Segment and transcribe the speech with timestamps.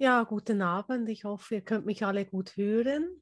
[0.00, 1.08] Ja, guten Abend.
[1.08, 3.20] Ich hoffe, ihr könnt mich alle gut hören.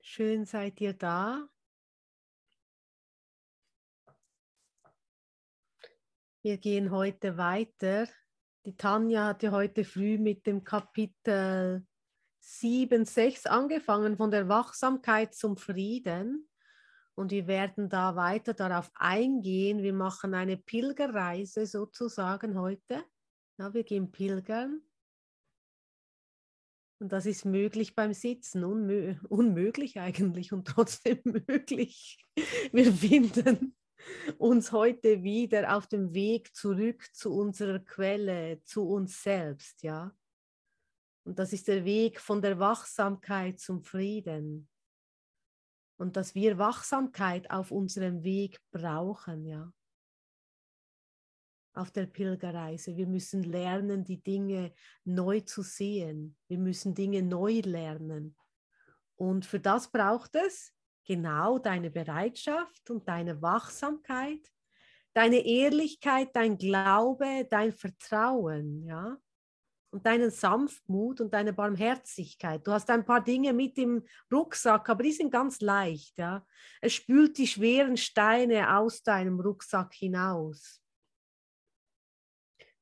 [0.00, 1.48] Schön seid ihr da.
[6.40, 8.06] Wir gehen heute weiter.
[8.64, 11.84] Die Tanja hat ja heute früh mit dem Kapitel
[12.38, 16.48] 7, 6 angefangen, von der Wachsamkeit zum Frieden.
[17.16, 19.82] Und wir werden da weiter darauf eingehen.
[19.82, 23.04] Wir machen eine Pilgerreise sozusagen heute.
[23.56, 24.87] Ja, wir gehen pilgern.
[27.00, 32.24] Und das ist möglich beim Sitzen, unmö unmöglich eigentlich und trotzdem möglich.
[32.72, 33.76] Wir finden
[34.38, 40.12] uns heute wieder auf dem Weg zurück zu unserer Quelle, zu uns selbst, ja.
[41.24, 44.68] Und das ist der Weg von der Wachsamkeit zum Frieden.
[45.98, 49.72] Und dass wir Wachsamkeit auf unserem Weg brauchen, ja
[51.74, 52.96] auf der Pilgerreise.
[52.96, 54.72] Wir müssen lernen, die Dinge
[55.04, 56.36] neu zu sehen.
[56.48, 58.36] Wir müssen Dinge neu lernen.
[59.16, 60.72] Und für das braucht es
[61.04, 64.52] genau deine Bereitschaft und deine Wachsamkeit,
[65.14, 69.16] deine Ehrlichkeit, dein Glaube, dein Vertrauen, ja.
[69.90, 72.66] Und deinen Sanftmut und deine Barmherzigkeit.
[72.66, 76.46] Du hast ein paar Dinge mit im Rucksack, aber die sind ganz leicht, ja.
[76.82, 80.82] Es spült die schweren Steine aus deinem Rucksack hinaus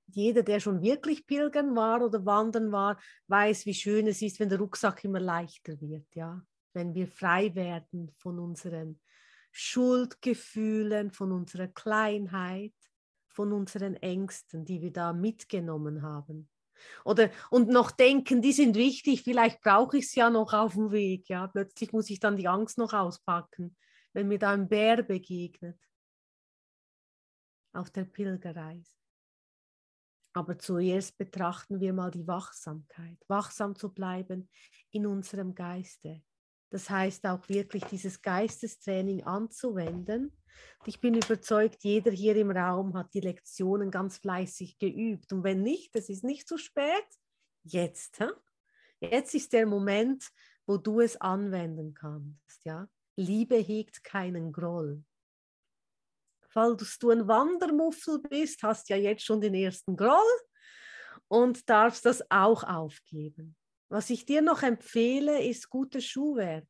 [0.06, 4.48] jeder, der schon wirklich pilgern war oder wandern war, weiß, wie schön es ist, wenn
[4.48, 6.42] der Rucksack immer leichter wird, ja.
[6.72, 9.00] Wenn wir frei werden von unseren
[9.50, 12.74] Schuldgefühlen, von unserer Kleinheit,
[13.28, 16.48] von unseren Ängsten, die wir da mitgenommen haben.
[17.04, 20.90] Oder und noch denken, die sind wichtig, vielleicht brauche ich es ja noch auf dem
[20.90, 21.28] Weg.
[21.28, 23.76] Ja, plötzlich muss ich dann die Angst noch auspacken,
[24.12, 25.78] wenn mir da ein Bär begegnet
[27.72, 28.95] auf der Pilgerreise.
[30.36, 34.50] Aber zuerst betrachten wir mal die Wachsamkeit, wachsam zu bleiben
[34.90, 36.22] in unserem Geiste.
[36.68, 40.36] Das heißt auch wirklich dieses Geistestraining anzuwenden.
[40.84, 45.32] Ich bin überzeugt, jeder hier im Raum hat die Lektionen ganz fleißig geübt.
[45.32, 47.06] Und wenn nicht, es ist nicht zu spät,
[47.62, 48.20] jetzt.
[48.20, 48.28] Hä?
[49.00, 50.28] Jetzt ist der Moment,
[50.66, 52.62] wo du es anwenden kannst.
[52.66, 52.90] Ja?
[53.16, 55.02] Liebe hegt keinen Groll
[56.56, 60.40] falls du ein Wandermuffel bist, hast ja jetzt schon den ersten Groll
[61.28, 63.54] und darfst das auch aufgeben.
[63.90, 66.66] Was ich dir noch empfehle, ist gutes Schuhwerk.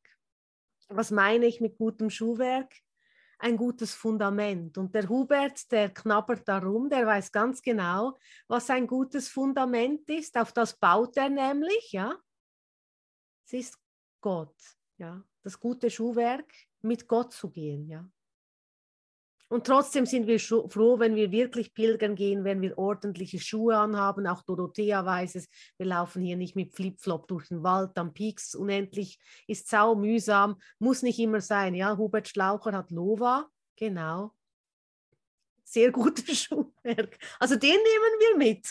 [0.89, 2.69] Was meine ich mit gutem Schuhwerk?
[3.39, 4.77] Ein gutes Fundament.
[4.77, 8.17] Und der Hubert, der knabbert darum, der weiß ganz genau,
[8.49, 10.37] was ein gutes Fundament ist.
[10.37, 12.13] Auf das baut er nämlich, ja.
[13.45, 13.77] Es ist
[14.19, 14.57] Gott,
[14.97, 15.23] ja.
[15.43, 18.05] Das gute Schuhwerk, mit Gott zu gehen, ja.
[19.49, 24.27] Und trotzdem sind wir froh, wenn wir wirklich pilgern gehen, wenn wir ordentliche Schuhe anhaben.
[24.27, 25.47] Auch Dorothea weiß es.
[25.77, 30.59] Wir laufen hier nicht mit Flipflop durch den Wald, dann pieks unendlich, ist sau mühsam,
[30.79, 31.75] muss nicht immer sein.
[31.75, 33.47] Ja, Hubert Schlaucher hat Lova,
[33.77, 34.33] genau.
[35.63, 37.17] Sehr gutes Schuhwerk.
[37.39, 38.67] Also den nehmen wir mit.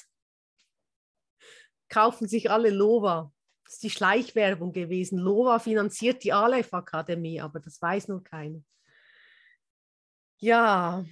[1.89, 3.33] Kaufen sich alle Lova.
[3.65, 5.19] Das ist die Schleichwerbung gewesen.
[5.19, 8.61] Lova finanziert die Aleph Akademie, aber das weiß nur keiner.
[10.39, 11.05] Ja,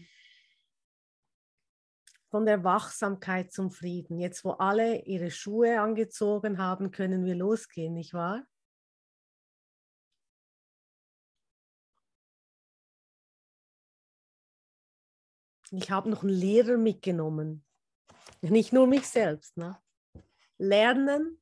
[2.34, 4.18] von der Wachsamkeit zum Frieden.
[4.18, 8.44] Jetzt, wo alle ihre Schuhe angezogen haben, können wir losgehen, nicht wahr?
[15.70, 17.64] Ich habe noch einen Lehrer mitgenommen,
[18.40, 19.56] nicht nur mich selbst.
[19.56, 19.80] Ne?
[20.58, 21.40] Lernen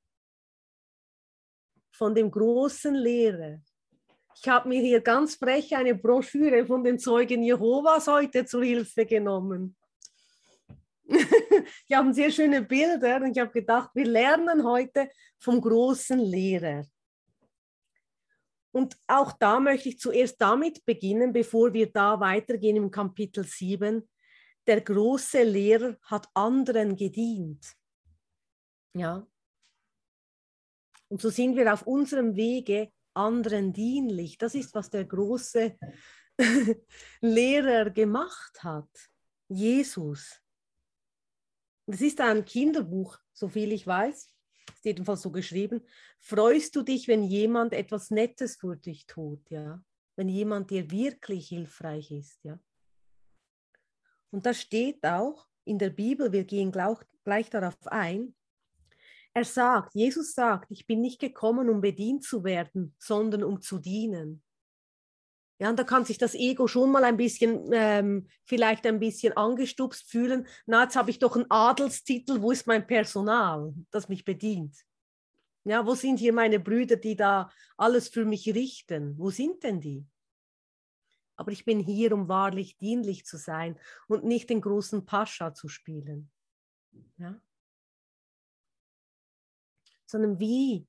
[1.91, 3.63] von dem großen Lehrer,
[4.41, 9.07] ich habe mir hier ganz frech eine Broschüre von den Zeugen Jehovas heute zur Hilfe
[9.07, 9.77] genommen.
[11.89, 16.85] die haben sehr schöne Bilder und ich habe gedacht, wir lernen heute vom großen Lehrer.
[18.73, 24.09] Und auch da möchte ich zuerst damit beginnen, bevor wir da weitergehen im Kapitel 7.
[24.67, 27.75] Der große Lehrer hat anderen gedient.
[28.95, 29.27] Ja.
[31.09, 34.39] Und so sind wir auf unserem Wege anderen dienlich.
[34.39, 35.77] Das ist, was der große
[37.21, 38.91] Lehrer gemacht hat.
[39.49, 40.41] Jesus.
[41.87, 44.33] Das ist ein Kinderbuch, so viel ich weiß.
[44.75, 45.83] Ist jedenfalls so geschrieben.
[46.21, 49.83] Freust du dich, wenn jemand etwas Nettes für dich tut, ja?
[50.17, 52.59] Wenn jemand dir wirklich hilfreich ist, ja?
[54.31, 58.35] Und da steht auch in der Bibel, wir gehen gleich darauf ein,
[59.35, 63.79] er sagt, Jesus sagt, ich bin nicht gekommen, um bedient zu werden, sondern um zu
[63.79, 64.43] dienen.
[65.59, 69.37] Ja, und da kann sich das Ego schon mal ein bisschen, ähm, vielleicht ein bisschen
[69.37, 70.47] angestupst fühlen.
[70.67, 74.77] Na, jetzt habe ich doch einen Adelstitel, wo ist mein Personal, das mich bedient?
[75.65, 79.17] Ja, wo sind hier meine Brüder, die da alles für mich richten?
[79.17, 80.05] Wo sind denn die?
[81.37, 85.69] Aber ich bin hier, um wahrlich dienlich zu sein und nicht den großen Pascha zu
[85.69, 86.31] spielen.
[87.19, 87.41] Ja?
[90.13, 90.87] Sondern wie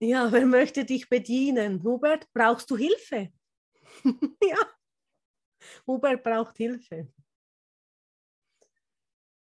[0.00, 1.82] ja, wer möchte dich bedienen?
[1.82, 3.32] Hubert, brauchst du Hilfe?
[4.42, 4.58] ja,
[5.86, 7.12] Hubert braucht Hilfe.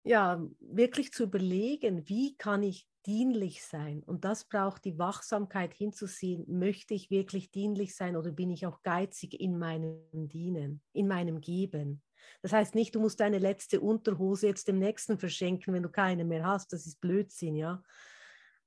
[0.04, 4.02] Ja, wirklich zu überlegen, wie kann ich dienlich sein?
[4.04, 6.44] Und das braucht die Wachsamkeit hinzusehen.
[6.48, 11.40] Möchte ich wirklich dienlich sein oder bin ich auch geizig in meinem Dienen, in meinem
[11.40, 12.02] Geben?
[12.42, 16.26] Das heißt nicht, du musst deine letzte Unterhose jetzt dem Nächsten verschenken, wenn du keine
[16.26, 16.74] mehr hast.
[16.74, 17.84] Das ist Blödsinn, ja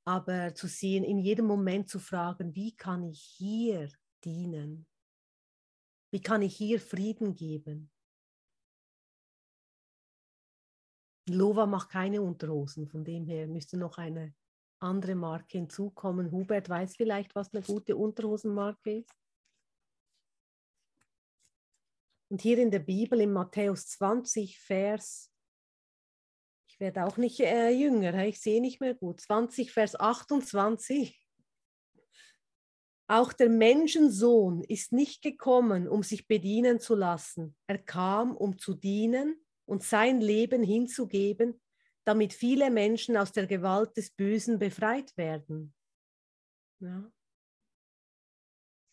[0.04, 3.90] aber zu sehen, in jedem Moment zu fragen, wie kann ich hier
[4.24, 4.86] dienen?
[6.12, 7.90] Wie kann ich hier Frieden geben?
[11.28, 14.34] Lova macht keine Unterhosen, von dem her müsste noch eine
[14.78, 16.30] andere Marke hinzukommen.
[16.30, 19.23] Hubert weiß vielleicht, was eine gute Unterhosenmarke ist.
[22.28, 25.34] Und hier in der Bibel, in Matthäus 20, Vers
[26.74, 29.20] ich werde auch nicht äh, jünger, ich sehe nicht mehr gut.
[29.20, 31.24] 20, Vers 28.
[33.06, 37.54] Auch der Menschensohn ist nicht gekommen, um sich bedienen zu lassen.
[37.68, 39.36] Er kam, um zu dienen
[39.66, 41.60] und sein Leben hinzugeben,
[42.04, 45.72] damit viele Menschen aus der Gewalt des Bösen befreit werden.
[46.80, 47.08] Ja.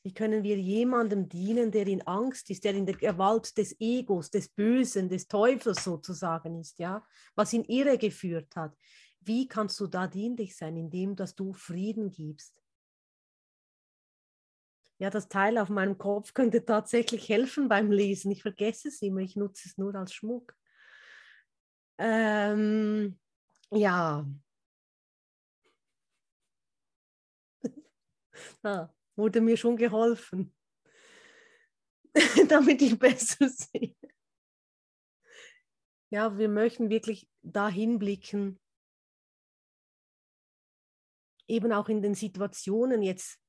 [0.03, 4.31] Wie können wir jemandem dienen, der in Angst ist, der in der Gewalt des Egos,
[4.31, 7.05] des Bösen, des Teufels sozusagen ist, ja,
[7.35, 8.75] was ihn irre geführt hat?
[9.19, 12.59] Wie kannst du da dienlich sein, indem dass du Frieden gibst?
[14.97, 18.31] Ja, das Teil auf meinem Kopf könnte tatsächlich helfen beim Lesen.
[18.31, 20.55] Ich vergesse es immer, ich nutze es nur als Schmuck.
[21.99, 23.19] Ähm,
[23.71, 24.25] ja.
[28.63, 28.89] ah
[29.21, 30.51] wurde mir schon geholfen,
[32.49, 33.95] damit ich besser sehe.
[36.09, 38.59] Ja, wir möchten wirklich dahin blicken,
[41.47, 43.39] eben auch in den Situationen jetzt,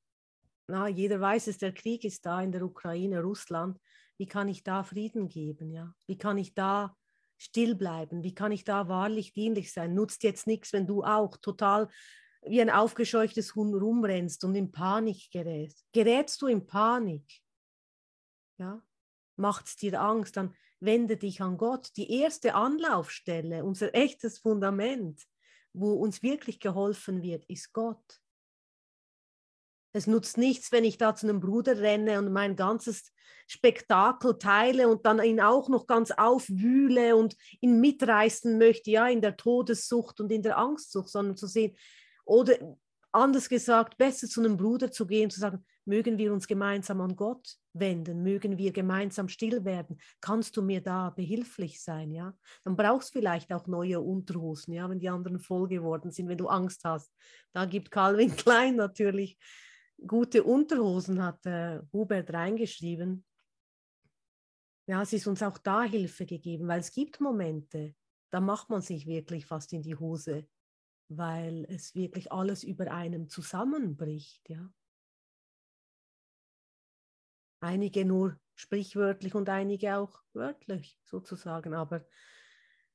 [0.68, 3.80] na, jeder weiß es, der Krieg ist da in der Ukraine, Russland.
[4.18, 5.72] Wie kann ich da Frieden geben?
[5.72, 5.94] Ja?
[6.06, 6.96] Wie kann ich da
[7.38, 8.22] still bleiben?
[8.22, 9.94] Wie kann ich da wahrlich dienlich sein?
[9.94, 11.88] Nutzt jetzt nichts, wenn du auch total
[12.44, 15.86] wie ein aufgescheuchtes Huhn rumrennst und in Panik gerätst.
[15.92, 17.40] Gerätst du in Panik?
[18.58, 18.82] Ja?
[19.36, 21.96] Macht es dir Angst, dann wende dich an Gott.
[21.96, 25.22] Die erste Anlaufstelle, unser echtes Fundament,
[25.72, 28.20] wo uns wirklich geholfen wird, ist Gott.
[29.94, 33.12] Es nutzt nichts, wenn ich da zu einem Bruder renne und mein ganzes
[33.46, 39.20] Spektakel teile und dann ihn auch noch ganz aufwühle und ihn mitreißen möchte, ja, in
[39.20, 41.76] der Todessucht und in der Angstsucht, sondern zu sehen,
[42.24, 42.54] oder
[43.12, 47.16] anders gesagt, besser zu einem Bruder zu gehen, zu sagen, mögen wir uns gemeinsam an
[47.16, 52.34] Gott wenden, mögen wir gemeinsam still werden, kannst du mir da behilflich sein, ja?
[52.64, 56.38] Dann brauchst du vielleicht auch neue Unterhosen, ja, wenn die anderen voll geworden sind, wenn
[56.38, 57.12] du Angst hast.
[57.52, 59.38] Da gibt Calvin Klein natürlich
[60.06, 63.24] gute Unterhosen, hat äh, Hubert reingeschrieben.
[64.86, 67.94] Ja, es ist uns auch da Hilfe gegeben, weil es gibt Momente,
[68.30, 70.46] da macht man sich wirklich fast in die Hose
[71.16, 74.72] weil es wirklich alles über einem zusammenbricht, ja.
[77.60, 82.04] Einige nur sprichwörtlich und einige auch wörtlich sozusagen, aber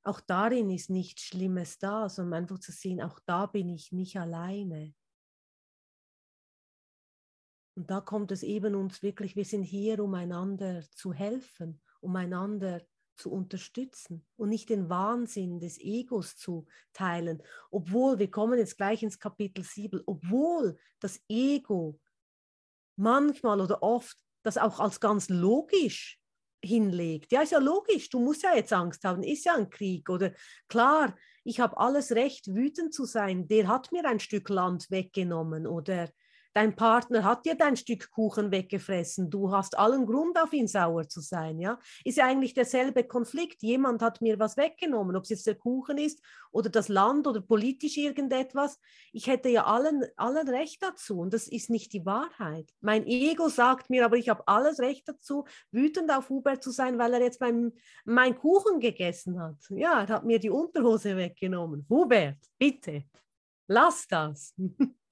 [0.03, 4.17] auch darin ist nichts Schlimmes da, sondern einfach zu sehen, auch da bin ich nicht
[4.17, 4.93] alleine.
[7.75, 12.15] Und da kommt es eben uns wirklich, wir sind hier, um einander zu helfen, um
[12.15, 12.81] einander
[13.17, 19.03] zu unterstützen und nicht den Wahnsinn des Egos zu teilen, obwohl, wir kommen jetzt gleich
[19.03, 21.99] ins Kapitel 7, obwohl das Ego
[22.95, 26.19] manchmal oder oft das auch als ganz logisch
[26.63, 27.31] hinlegt.
[27.31, 30.33] Ja, ist ja logisch, du musst ja jetzt Angst haben, ist ja ein Krieg oder
[30.67, 35.67] klar, ich habe alles Recht, wütend zu sein, der hat mir ein Stück Land weggenommen
[35.67, 36.09] oder
[36.57, 41.07] dein Partner hat dir dein Stück Kuchen weggefressen, du hast allen Grund auf ihn sauer
[41.07, 41.77] zu sein, ja?
[42.03, 43.61] Ist ja eigentlich derselbe Konflikt.
[43.61, 46.19] Jemand hat mir was weggenommen, ob es jetzt der Kuchen ist
[46.51, 48.79] oder das Land oder politisch irgendetwas.
[49.13, 52.73] Ich hätte ja allen, allen Recht dazu und das ist nicht die Wahrheit.
[52.81, 56.97] Mein Ego sagt mir, aber ich habe alles Recht dazu, wütend auf Hubert zu sein,
[56.97, 57.71] weil er jetzt mein,
[58.03, 59.57] mein Kuchen gegessen hat.
[59.69, 61.85] Ja, er hat mir die Unterhose weggenommen.
[61.87, 63.03] Hubert, bitte,
[63.67, 64.55] lass das.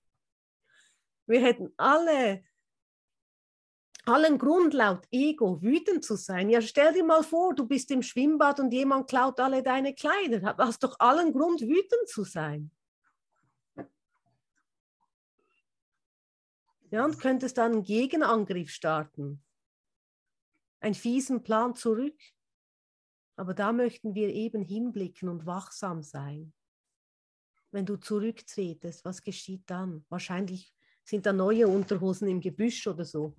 [1.28, 2.44] Wir hätten alle
[4.06, 6.50] allen Grund, laut Ego wütend zu sein.
[6.50, 10.54] Ja, stell dir mal vor, du bist im Schwimmbad und jemand klaut alle deine Kleider.
[10.54, 12.72] Du hast doch allen Grund, wütend zu sein.
[16.92, 19.44] Ja, und könntest dann einen Gegenangriff starten.
[20.80, 22.20] Einen fiesen Plan zurück.
[23.38, 26.54] Aber da möchten wir eben hinblicken und wachsam sein.
[27.72, 30.06] Wenn du zurücktretest, was geschieht dann?
[30.08, 30.75] Wahrscheinlich
[31.06, 33.36] sind da neue Unterhosen im Gebüsch oder so.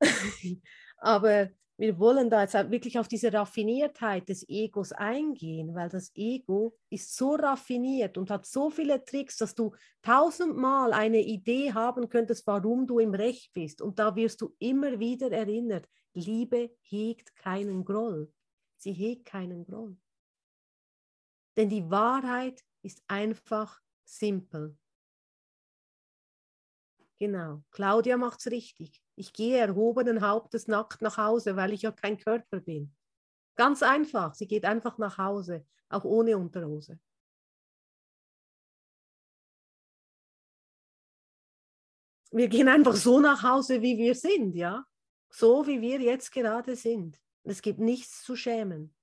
[0.98, 6.76] Aber wir wollen da jetzt wirklich auf diese Raffiniertheit des Egos eingehen, weil das Ego
[6.88, 12.46] ist so raffiniert und hat so viele Tricks, dass du tausendmal eine Idee haben könntest,
[12.46, 13.82] warum du im Recht bist.
[13.82, 18.32] Und da wirst du immer wieder erinnert, Liebe hegt keinen Groll.
[18.76, 19.96] Sie hegt keinen Groll.
[21.56, 24.76] Denn die Wahrheit ist einfach simpel.
[27.24, 29.02] Genau, Claudia macht es richtig.
[29.16, 32.94] Ich gehe erhobenen Hauptes nackt nach Hause, weil ich ja kein Körper bin.
[33.56, 37.00] Ganz einfach, sie geht einfach nach Hause, auch ohne Unterhose.
[42.30, 44.84] Wir gehen einfach so nach Hause, wie wir sind, ja?
[45.30, 47.18] So wie wir jetzt gerade sind.
[47.44, 48.94] Es gibt nichts zu schämen.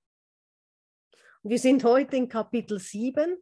[1.41, 3.35] Wir sind heute in Kapitel 7,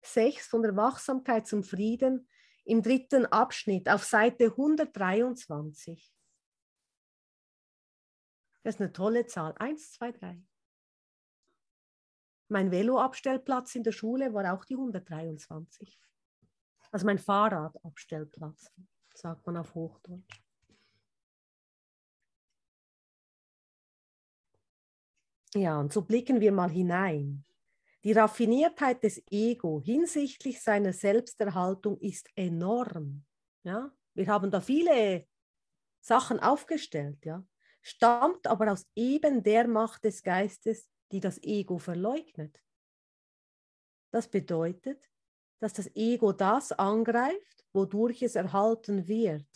[0.00, 2.26] 6 von der Wachsamkeit zum Frieden
[2.64, 6.12] im dritten Abschnitt auf Seite 123.
[8.62, 9.54] Das ist eine tolle Zahl.
[9.58, 10.40] Eins, zwei, drei.
[12.48, 15.98] Mein Veloabstellplatz in der Schule war auch die 123.
[16.90, 18.70] Also mein Fahrradabstellplatz,
[19.14, 20.42] sagt man auf Hochdeutsch.
[25.54, 27.44] Ja, und so blicken wir mal hinein.
[28.04, 33.24] Die Raffiniertheit des Ego hinsichtlich seiner Selbsterhaltung ist enorm.
[33.62, 33.92] Ja?
[34.14, 35.26] Wir haben da viele
[36.00, 37.44] Sachen aufgestellt, ja?
[37.80, 42.60] stammt aber aus eben der Macht des Geistes, die das Ego verleugnet.
[44.10, 45.10] Das bedeutet,
[45.60, 49.48] dass das Ego das angreift, wodurch es erhalten wird,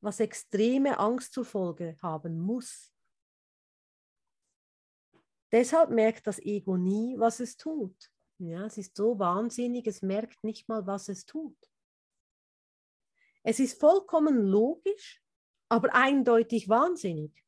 [0.00, 2.89] was extreme Angst zur Folge haben muss.
[5.52, 8.10] Deshalb merkt das Ego nie, was es tut.
[8.38, 11.58] Ja, es ist so wahnsinnig, es merkt nicht mal, was es tut.
[13.42, 15.22] Es ist vollkommen logisch,
[15.68, 17.44] aber eindeutig wahnsinnig.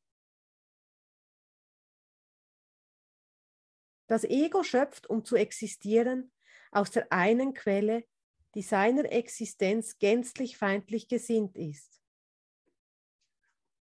[4.07, 6.31] Das Ego schöpft, um zu existieren,
[6.71, 8.05] aus der einen Quelle,
[8.53, 12.01] die seiner Existenz gänzlich feindlich gesinnt ist.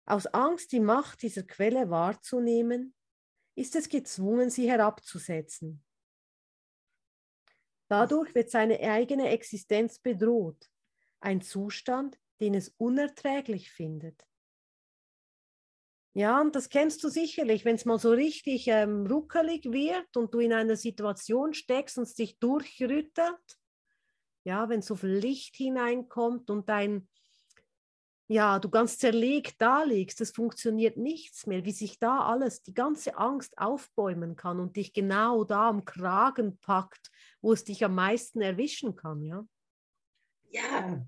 [0.06, 2.96] Aus Angst, die Macht dieser Quelle wahrzunehmen,
[3.56, 5.84] ist es gezwungen, sie herabzusetzen.
[7.88, 10.70] Dadurch wird seine eigene Existenz bedroht,
[11.20, 14.26] ein Zustand, den es unerträglich findet.
[16.14, 20.34] Ja, und das kennst du sicherlich, wenn es mal so richtig ähm, ruckelig wird und
[20.34, 23.60] du in einer Situation steckst und es dich durchrüttelt.
[24.46, 27.10] Ja, wenn so viel Licht hineinkommt und dein
[28.28, 32.74] ja, du ganz zerlegt da liegst, es funktioniert nichts mehr, wie sich da alles, die
[32.74, 37.94] ganze Angst aufbäumen kann und dich genau da am Kragen packt, wo es dich am
[37.94, 39.48] meisten erwischen kann, ja?
[40.50, 41.06] Ja.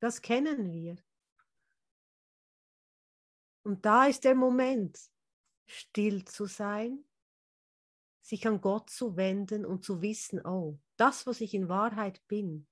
[0.00, 0.96] Das kennen wir.
[3.62, 4.98] Und da ist der Moment,
[5.66, 7.04] still zu sein,
[8.20, 12.66] sich an Gott zu wenden und zu wissen, oh, das, was ich in Wahrheit bin,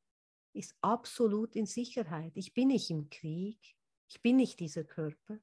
[0.56, 2.32] ist absolut in Sicherheit.
[2.34, 3.76] Ich bin nicht im Krieg,
[4.08, 5.38] ich bin nicht dieser Körper.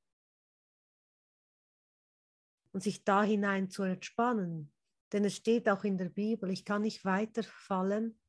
[2.72, 4.74] Und sich da hinein zu entspannen,
[5.12, 8.20] denn es steht auch in der Bibel, ich kann nicht weiter fallen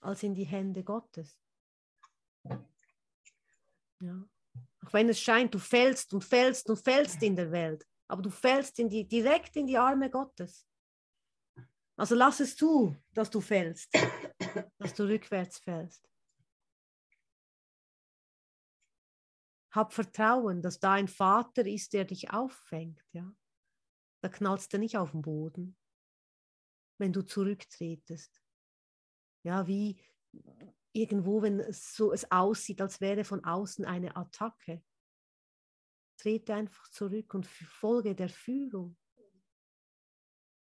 [0.00, 1.38] als in die Hände Gottes.
[4.00, 4.28] Ja.
[4.84, 8.30] Auch wenn es scheint, du fällst und fällst und fällst in der Welt, aber du
[8.30, 10.66] fällst in die, direkt in die Arme Gottes.
[11.96, 13.94] Also lass es zu, dass du fällst,
[14.78, 16.08] dass du rückwärts fällst.
[19.72, 23.02] Hab Vertrauen, dass da ein Vater ist, der dich auffängt.
[23.12, 23.34] Ja?
[24.20, 25.76] Da knallst du nicht auf den Boden,
[26.98, 28.42] wenn du zurücktretest.
[29.44, 30.00] Ja, wie
[30.92, 34.82] irgendwo, wenn es so es aussieht, als wäre von außen eine Attacke.
[36.18, 38.96] Trete einfach zurück und folge der Führung.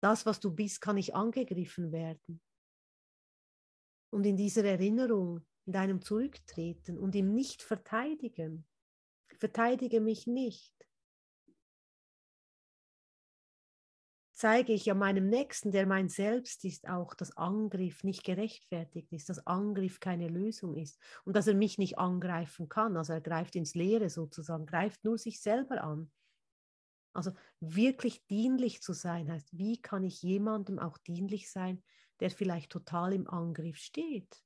[0.00, 2.42] Das, was du bist, kann nicht angegriffen werden.
[4.10, 8.66] Und in dieser Erinnerung, in deinem Zurücktreten und im Nicht-Verteidigen,
[9.36, 10.74] verteidige mich nicht.
[14.34, 19.28] zeige ich ja meinem Nächsten, der mein Selbst ist, auch, dass Angriff nicht gerechtfertigt ist,
[19.28, 22.96] dass Angriff keine Lösung ist und dass er mich nicht angreifen kann.
[22.96, 26.10] Also er greift ins Leere sozusagen, greift nur sich selber an.
[27.14, 31.82] Also wirklich dienlich zu sein heißt, wie kann ich jemandem auch dienlich sein,
[32.18, 34.44] der vielleicht total im Angriff steht?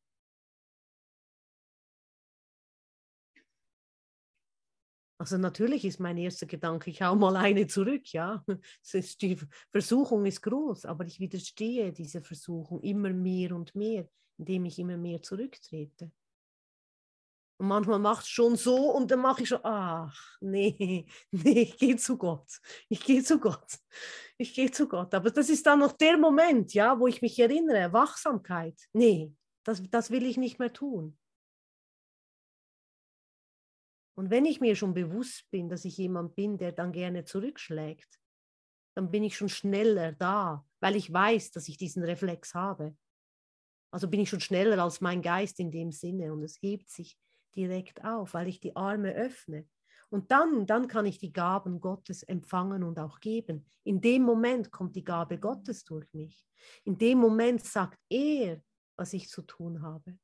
[5.21, 8.45] Also natürlich ist mein erster Gedanke, ich hau mal eine zurück, ja.
[9.21, 9.39] Die
[9.73, 14.09] Versuchung ist groß, aber ich widerstehe dieser Versuchung immer mehr und mehr,
[14.39, 16.13] indem ich immer mehr zurücktrete.
[17.61, 21.77] Und manchmal macht es schon so und dann mache ich schon, ach, nee, nee, ich
[21.77, 22.61] gehe zu Gott.
[22.89, 23.79] Ich gehe zu Gott.
[24.37, 25.13] Ich gehe zu Gott.
[25.13, 28.79] Aber das ist dann noch der Moment, ja, wo ich mich erinnere, Wachsamkeit.
[28.93, 29.35] Nee,
[29.65, 31.19] das, das will ich nicht mehr tun.
[34.19, 38.19] Und wenn ich mir schon bewusst bin, dass ich jemand bin, der dann gerne zurückschlägt,
[38.97, 42.97] dann bin ich schon schneller da, weil ich weiß, dass ich diesen Reflex habe.
[43.93, 47.17] Also bin ich schon schneller als mein Geist in dem Sinne und es hebt sich
[47.55, 49.69] direkt auf, weil ich die Arme öffne.
[50.11, 53.67] Und dann, dann kann ich die Gaben Gottes empfangen und auch geben.
[53.85, 56.45] In dem Moment kommt die Gabe Gottes durch mich.
[56.83, 58.61] In dem Moment sagt er,
[58.97, 60.19] was ich zu tun habe.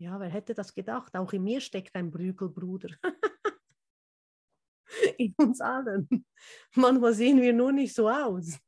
[0.00, 1.14] Ja, wer hätte das gedacht?
[1.14, 2.88] Auch in mir steckt ein Brügelbruder.
[5.18, 6.08] in uns allen.
[6.74, 8.58] Manchmal sehen wir nur nicht so aus.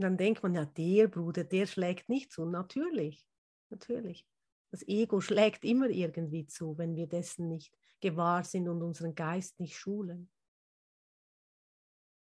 [0.00, 2.44] dann denkt man ja, der Bruder, der schlägt nicht zu.
[2.44, 3.26] Natürlich,
[3.68, 4.24] natürlich.
[4.70, 9.58] Das Ego schlägt immer irgendwie zu, wenn wir dessen nicht gewahr sind und unseren Geist
[9.58, 10.30] nicht schulen.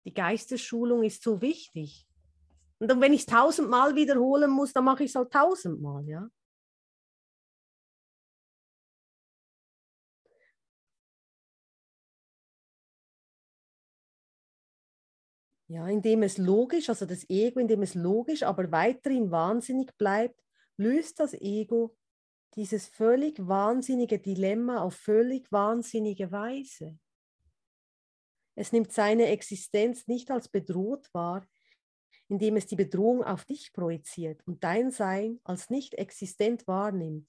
[0.05, 2.07] Die Geistesschulung ist so wichtig.
[2.79, 6.29] Und dann, wenn ich es tausendmal wiederholen muss, dann mache ich es halt tausendmal, ja.
[15.67, 20.39] Ja, indem es logisch, also das Ego, indem es logisch, aber weiterhin wahnsinnig bleibt,
[20.77, 21.95] löst das Ego
[22.55, 26.99] dieses völlig wahnsinnige Dilemma auf völlig wahnsinnige Weise.
[28.55, 31.47] Es nimmt seine Existenz nicht als bedroht wahr,
[32.27, 37.27] indem es die Bedrohung auf dich projiziert und dein Sein als nicht existent wahrnimmt.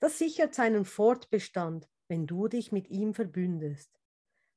[0.00, 3.90] Das sichert seinen Fortbestand, wenn du dich mit ihm verbündest,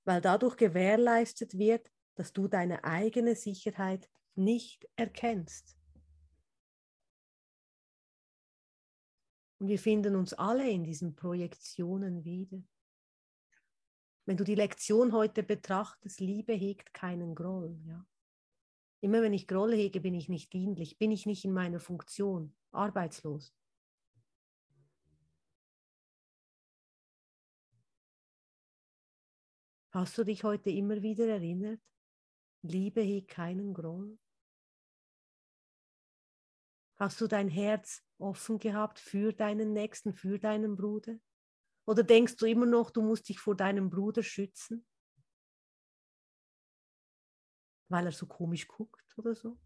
[0.06, 5.78] weil dadurch gewährleistet wird, dass du deine eigene Sicherheit nicht erkennst.
[9.60, 12.62] Und wir finden uns alle in diesen Projektionen wieder.
[14.30, 17.76] Wenn du die Lektion heute betrachtest, Liebe hegt keinen Groll.
[17.88, 18.06] Ja?
[19.02, 22.56] Immer wenn ich Groll hege, bin ich nicht dienlich, bin ich nicht in meiner Funktion,
[22.70, 23.52] arbeitslos.
[29.90, 31.82] Hast du dich heute immer wieder erinnert?
[32.62, 34.20] Liebe hegt keinen Groll.
[36.98, 41.20] Hast du dein Herz offen gehabt für deinen Nächsten, für deinen Bruder?
[41.90, 44.86] Oder denkst du immer noch, du musst dich vor deinem Bruder schützen?
[47.88, 49.60] Weil er so komisch guckt oder so?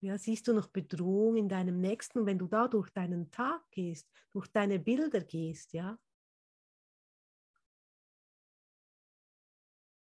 [0.00, 4.06] Ja, siehst du noch Bedrohung in deinem Nächsten wenn du da durch deinen Tag gehst,
[4.30, 5.98] durch deine Bilder gehst, ja,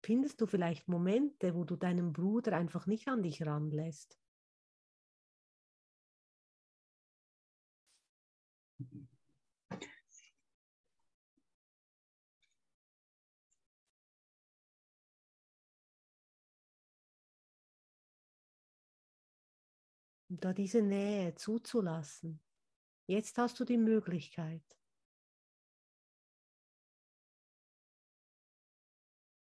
[0.04, 4.21] findest du vielleicht Momente, wo du deinen Bruder einfach nicht an dich ranlässt.
[20.32, 22.40] Und da diese Nähe zuzulassen.
[23.06, 24.62] Jetzt hast du die Möglichkeit.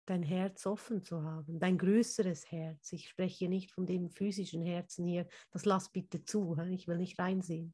[0.04, 2.92] dein Herz offen zu haben, dein größeres Herz.
[2.92, 7.20] Ich spreche nicht von dem physischen Herzen hier, das lass bitte zu, ich will nicht
[7.20, 7.72] reinsehen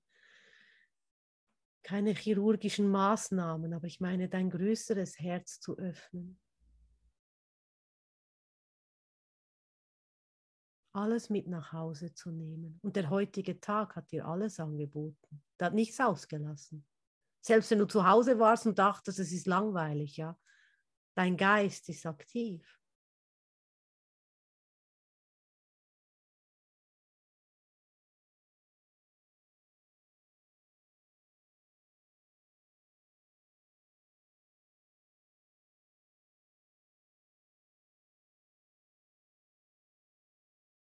[1.89, 6.39] keine chirurgischen Maßnahmen, aber ich meine, dein größeres Herz zu öffnen.
[10.93, 12.79] Alles mit nach Hause zu nehmen.
[12.83, 15.43] Und der heutige Tag hat dir alles angeboten.
[15.61, 16.87] Der hat nichts ausgelassen.
[17.41, 20.39] Selbst wenn du zu Hause warst und dachtest, es ist langweilig, ja.
[21.15, 22.78] Dein Geist ist aktiv.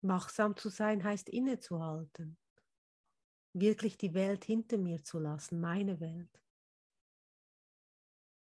[0.07, 2.37] Wachsam zu sein heißt innezuhalten,
[3.53, 6.29] wirklich die Welt hinter mir zu lassen, meine Welt.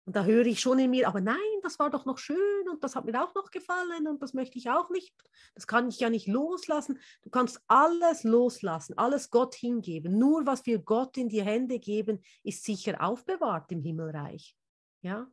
[0.04, 2.82] Und da höre ich schon in mir, aber nein, das war doch noch schön und
[2.82, 5.14] das hat mir auch noch gefallen und das möchte ich auch nicht.
[5.54, 6.98] Das kann ich ja nicht loslassen.
[7.22, 10.18] Du kannst alles loslassen, alles Gott hingeben.
[10.18, 14.56] Nur was wir Gott in die Hände geben, ist sicher aufbewahrt im Himmelreich.
[15.02, 15.30] Ja?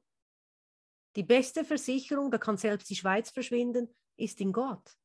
[1.16, 4.96] Die beste Versicherung, da kann selbst die Schweiz verschwinden, ist in Gott.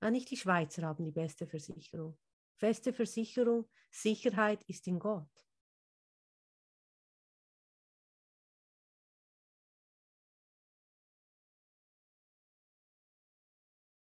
[0.00, 2.16] Ja, nicht die Schweizer haben die beste Versicherung.
[2.56, 5.28] Feste Versicherung, Sicherheit ist in Gott.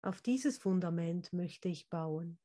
[0.03, 2.39] Auf dieses Fundament möchte ich bauen.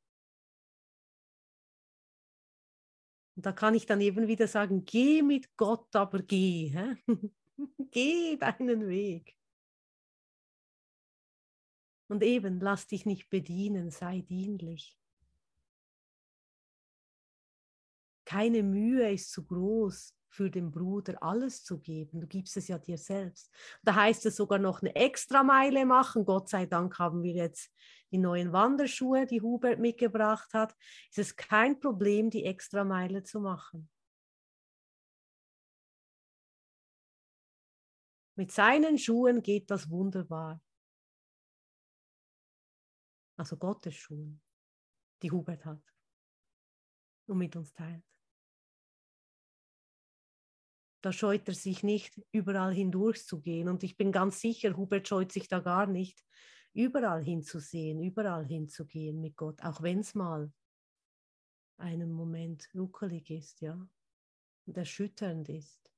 [3.36, 6.72] Und da kann ich dann eben wieder sagen, geh mit Gott, aber geh.
[7.90, 9.35] Geh deinen Weg.
[12.08, 14.96] Und eben, lass dich nicht bedienen, sei dienlich.
[18.24, 22.20] Keine Mühe ist zu groß, für den Bruder alles zu geben.
[22.20, 23.50] Du gibst es ja dir selbst.
[23.82, 26.24] Da heißt es sogar noch eine Extrameile machen.
[26.24, 27.72] Gott sei Dank haben wir jetzt
[28.10, 30.76] die neuen Wanderschuhe, die Hubert mitgebracht hat.
[31.10, 33.88] Es ist kein Problem, die Extrameile zu machen.
[38.34, 40.60] Mit seinen Schuhen geht das wunderbar.
[43.36, 44.40] Also Gottes Schuhen,
[45.22, 45.82] die Hubert hat
[47.26, 48.04] und mit uns teilt.
[51.02, 53.68] Da scheut er sich nicht, überall hindurch zu gehen.
[53.68, 56.24] Und ich bin ganz sicher, Hubert scheut sich da gar nicht,
[56.72, 60.52] überall hinzusehen, überall hinzugehen mit Gott, auch wenn es mal
[61.78, 63.88] einen Moment ruckelig ist, ja,
[64.66, 65.92] und erschütternd ist.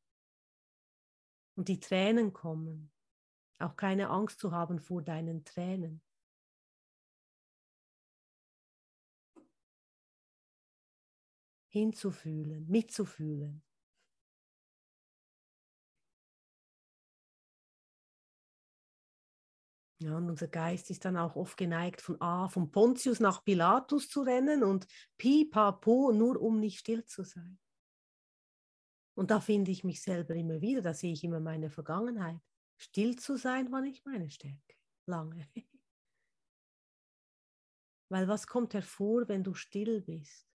[1.54, 2.92] Und die Tränen kommen.
[3.58, 6.02] Auch keine Angst zu haben vor deinen Tränen.
[11.68, 13.62] Hinzufühlen, mitzufühlen.
[20.00, 24.08] Ja, und unser Geist ist dann auch oft geneigt, von A, von Pontius nach Pilatus
[24.08, 27.58] zu rennen und Pi, Pa, Po, nur um nicht still zu sein.
[29.16, 32.40] Und da finde ich mich selber immer wieder, da sehe ich immer meine Vergangenheit.
[32.76, 34.76] Still zu sein war nicht meine Stärke,
[35.06, 35.48] lange.
[38.08, 40.47] Weil was kommt hervor, wenn du still bist?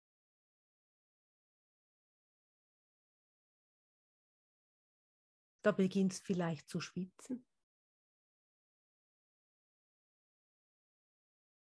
[5.63, 7.45] Da beginnst vielleicht zu schwitzen.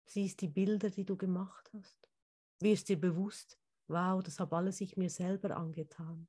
[0.09, 2.09] siehst die Bilder, die du gemacht hast,
[2.59, 6.27] wirst dir bewusst, wow, das habe alles ich mir selber angetan.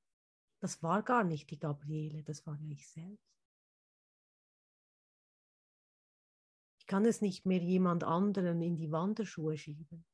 [0.60, 3.24] Das war gar nicht die Gabriele, das war ja ich selbst.
[6.78, 10.04] Ich kann es nicht mehr jemand anderen in die Wanderschuhe schieben.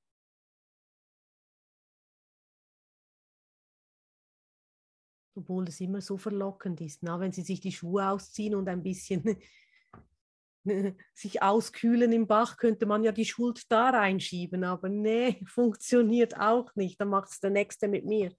[5.37, 8.83] Obwohl es immer so verlockend ist, na, wenn sie sich die Schuhe ausziehen und ein
[8.83, 9.39] bisschen
[11.15, 16.75] sich auskühlen im Bach, könnte man ja die Schuld da reinschieben, aber nee, funktioniert auch
[16.75, 16.99] nicht.
[17.01, 18.35] Dann macht es der Nächste mit mir.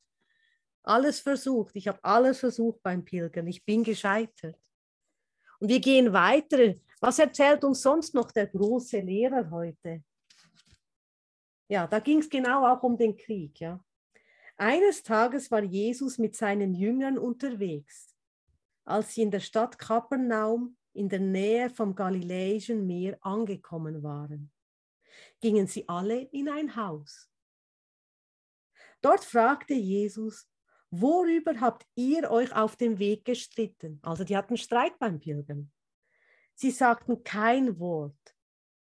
[0.84, 4.58] Alles versucht, ich habe alles versucht beim Pilgern, ich bin gescheitert.
[5.60, 6.74] Und wir gehen weiter.
[7.00, 10.04] Was erzählt uns sonst noch der große Lehrer heute?
[11.68, 13.60] Ja, da ging es genau auch um den Krieg.
[13.60, 13.84] Ja.
[14.60, 18.16] Eines Tages war Jesus mit seinen Jüngern unterwegs.
[18.86, 24.52] Als sie in der Stadt Kapernaum in der Nähe vom Galiläischen Meer angekommen waren,
[25.42, 27.30] gingen sie alle in ein Haus.
[29.02, 30.50] Dort fragte Jesus,
[30.90, 34.00] worüber habt ihr euch auf dem Weg gestritten?
[34.02, 35.72] Also die hatten Streit beim Pilgern.
[36.56, 38.36] Sie sagten kein Wort,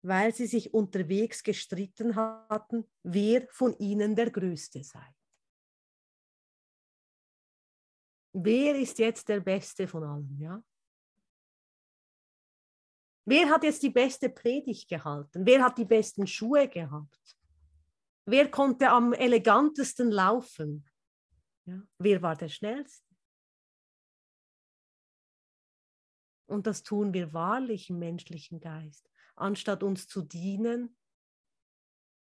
[0.04, 5.16] weil sie sich unterwegs gestritten hatten, wer von ihnen der Größte sei.
[8.34, 10.64] Wer ist jetzt der Beste von allen, ja?
[13.26, 15.46] Wer hat jetzt die beste Predigt gehalten?
[15.46, 17.38] Wer hat die besten Schuhe gehabt?
[18.26, 20.86] Wer konnte am elegantesten laufen?
[21.66, 23.08] Ja, wer war der schnellste?
[26.48, 29.10] Und das tun wir wahrlich im menschlichen Geist.
[29.36, 30.98] Anstatt uns zu dienen,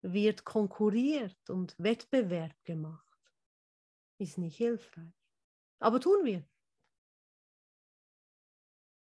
[0.03, 3.17] wird konkurriert und Wettbewerb gemacht.
[4.17, 5.20] Ist nicht hilfreich.
[5.81, 6.47] Aber tun wir.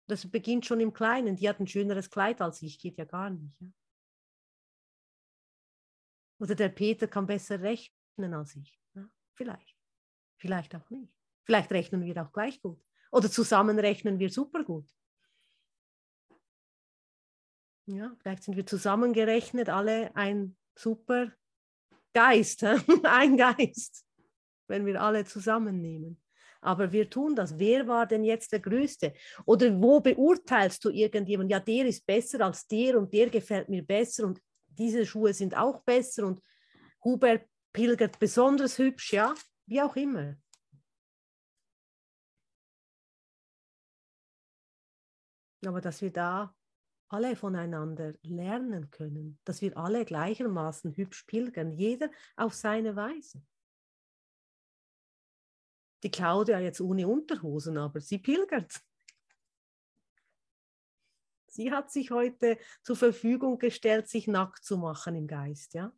[0.06, 1.36] Das beginnt schon im Kleinen.
[1.36, 3.58] Die hat ein schöneres Kleid als ich, geht ja gar nicht.
[3.60, 3.68] Ja?
[6.40, 8.78] Oder der Peter kann besser rechnen als ich.
[8.94, 9.08] Ja?
[9.34, 9.76] Vielleicht.
[10.36, 11.14] Vielleicht auch nicht.
[11.44, 12.84] Vielleicht rechnen wir auch gleich gut.
[13.12, 14.92] Oder zusammen rechnen wir super gut.
[17.86, 21.32] Ja, vielleicht sind wir zusammengerechnet alle ein super
[22.14, 22.64] Geist,
[23.04, 24.06] ein Geist,
[24.66, 26.23] wenn wir alle zusammennehmen.
[26.64, 27.58] Aber wir tun das.
[27.58, 29.12] Wer war denn jetzt der Größte?
[29.44, 31.50] Oder wo beurteilst du irgendjemanden?
[31.50, 35.56] Ja, der ist besser als der und der gefällt mir besser und diese Schuhe sind
[35.56, 36.40] auch besser und
[37.04, 39.34] Hubert pilgert besonders hübsch, ja,
[39.66, 40.36] wie auch immer.
[45.66, 46.54] Aber dass wir da
[47.08, 53.42] alle voneinander lernen können, dass wir alle gleichermaßen hübsch pilgern, jeder auf seine Weise.
[56.04, 58.78] Die Claudia jetzt ohne Unterhosen, aber sie pilgert.
[61.46, 65.96] Sie hat sich heute zur Verfügung gestellt, sich nackt zu machen im Geist, ja?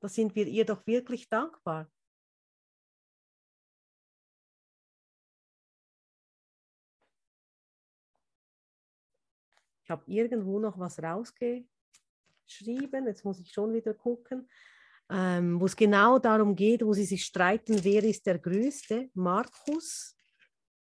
[0.00, 1.92] Da sind wir ihr doch wirklich dankbar.
[9.82, 11.66] Ich habe irgendwo noch was rausgeschrieben,
[13.06, 14.48] jetzt muss ich schon wieder gucken
[15.10, 19.10] ähm, wo es genau darum geht, wo sie sich streiten, wer ist der Größte.
[19.14, 20.16] Markus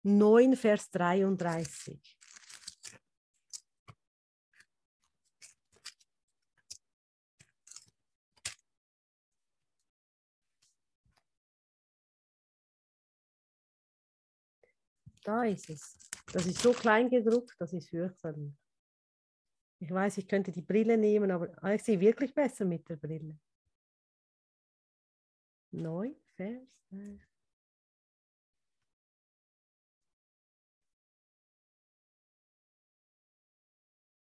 [0.02, 2.18] 9, Vers 33.
[15.22, 16.10] Da ist es.
[16.32, 18.52] Das ist so klein gedruckt, das ist fürchterlich.
[19.78, 23.38] Ich weiß, ich könnte die Brille nehmen, aber ich sehe wirklich besser mit der Brille.
[25.72, 26.78] 9, Vers.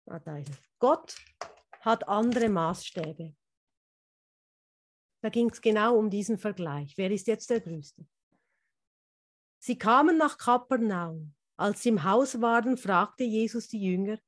[0.06, 0.62] Ah, da ist es.
[0.78, 1.16] Gott
[1.80, 3.34] hat andere Maßstäbe.
[5.20, 6.96] Da ging es genau um diesen Vergleich.
[6.96, 8.06] Wer ist jetzt der Größte?
[9.58, 11.34] Sie kamen nach Kapernaum.
[11.56, 14.18] Als sie im Haus waren, fragte Jesus die Jünger,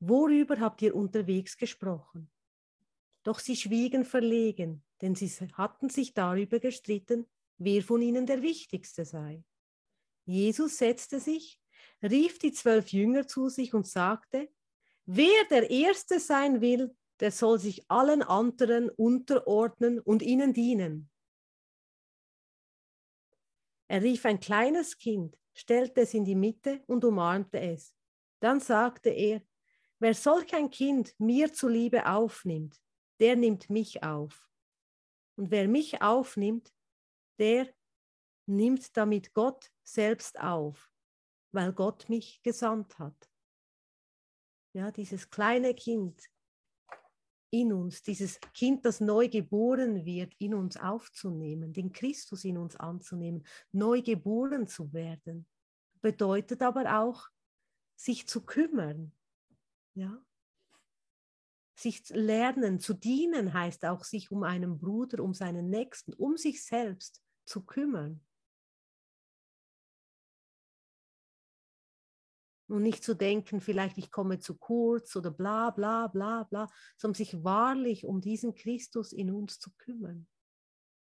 [0.00, 2.28] worüber habt ihr unterwegs gesprochen?
[3.22, 7.26] Doch sie schwiegen verlegen, denn sie hatten sich darüber gestritten,
[7.58, 9.44] wer von ihnen der Wichtigste sei.
[10.24, 11.60] Jesus setzte sich,
[12.02, 14.50] rief die zwölf Jünger zu sich und sagte,
[15.04, 21.10] wer der Erste sein will, der soll sich allen anderen unterordnen und ihnen dienen.
[23.88, 27.94] Er rief ein kleines Kind, stellte es in die Mitte und umarmte es.
[28.38, 29.42] Dann sagte er,
[29.98, 32.80] wer solch ein Kind mir zuliebe aufnimmt,
[33.20, 34.48] der nimmt mich auf.
[35.36, 36.72] Und wer mich aufnimmt,
[37.38, 37.72] der
[38.46, 40.92] nimmt damit Gott selbst auf,
[41.52, 43.30] weil Gott mich gesandt hat.
[44.74, 46.22] Ja, dieses kleine Kind
[47.52, 52.76] in uns, dieses Kind, das neu geboren wird, in uns aufzunehmen, den Christus in uns
[52.76, 55.48] anzunehmen, neu geboren zu werden,
[56.00, 57.28] bedeutet aber auch,
[57.96, 59.12] sich zu kümmern.
[59.94, 60.24] Ja,
[61.80, 66.64] sich lernen, zu dienen, heißt auch, sich um einen Bruder, um seinen Nächsten, um sich
[66.64, 68.20] selbst zu kümmern.
[72.68, 77.16] Und nicht zu denken, vielleicht ich komme zu kurz oder bla bla bla bla, sondern
[77.16, 80.28] sich wahrlich um diesen Christus in uns zu kümmern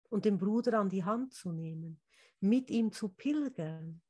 [0.08, 2.00] und den Bruder an die Hand zu nehmen,
[2.40, 4.00] mit ihm zu pilgern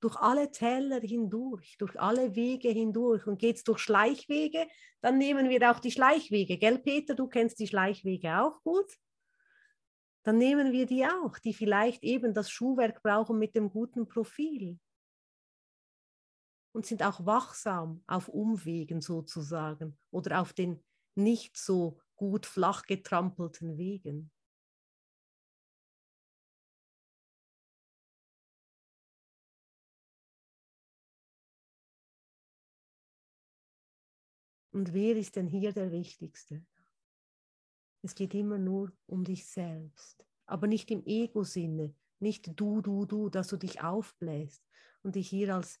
[0.00, 3.26] durch alle Täler hindurch, durch alle Wege hindurch.
[3.26, 4.66] Und geht es durch Schleichwege,
[5.00, 6.58] dann nehmen wir auch die Schleichwege.
[6.58, 8.90] Gell, Peter, du kennst die Schleichwege auch gut?
[10.24, 14.78] Dann nehmen wir die auch, die vielleicht eben das Schuhwerk brauchen mit dem guten Profil.
[16.72, 20.82] Und sind auch wachsam auf Umwegen sozusagen oder auf den
[21.14, 24.32] nicht so gut flach getrampelten Wegen.
[34.74, 36.60] Und wer ist denn hier der Wichtigste?
[38.02, 43.30] Es geht immer nur um dich selbst, aber nicht im Ego-Sinne, nicht du, du, du,
[43.30, 44.66] dass du dich aufbläst
[45.04, 45.80] und dich hier als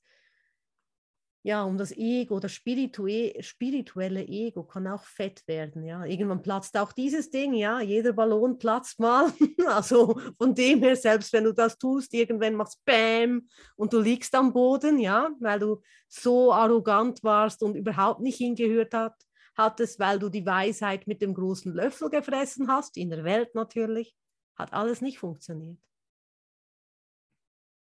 [1.46, 6.02] ja, um das Ego, das spirituelle Ego kann auch fett werden, ja.
[6.06, 7.82] Irgendwann platzt auch dieses Ding, ja.
[7.82, 9.30] Jeder Ballon platzt mal.
[9.66, 14.34] also von dem her, selbst wenn du das tust, irgendwann machst Bäm und du liegst
[14.34, 19.14] am Boden, ja, weil du so arrogant warst und überhaupt nicht hingehört hat,
[19.54, 24.16] hattest, weil du die Weisheit mit dem großen Löffel gefressen hast, in der Welt natürlich,
[24.56, 25.78] hat alles nicht funktioniert.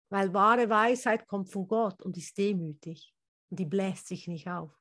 [0.09, 3.12] Weil wahre Weisheit kommt von Gott und ist demütig.
[3.53, 4.75] Und die bläst sich nicht auf.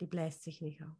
[0.00, 0.96] Die bläst sich nicht auf.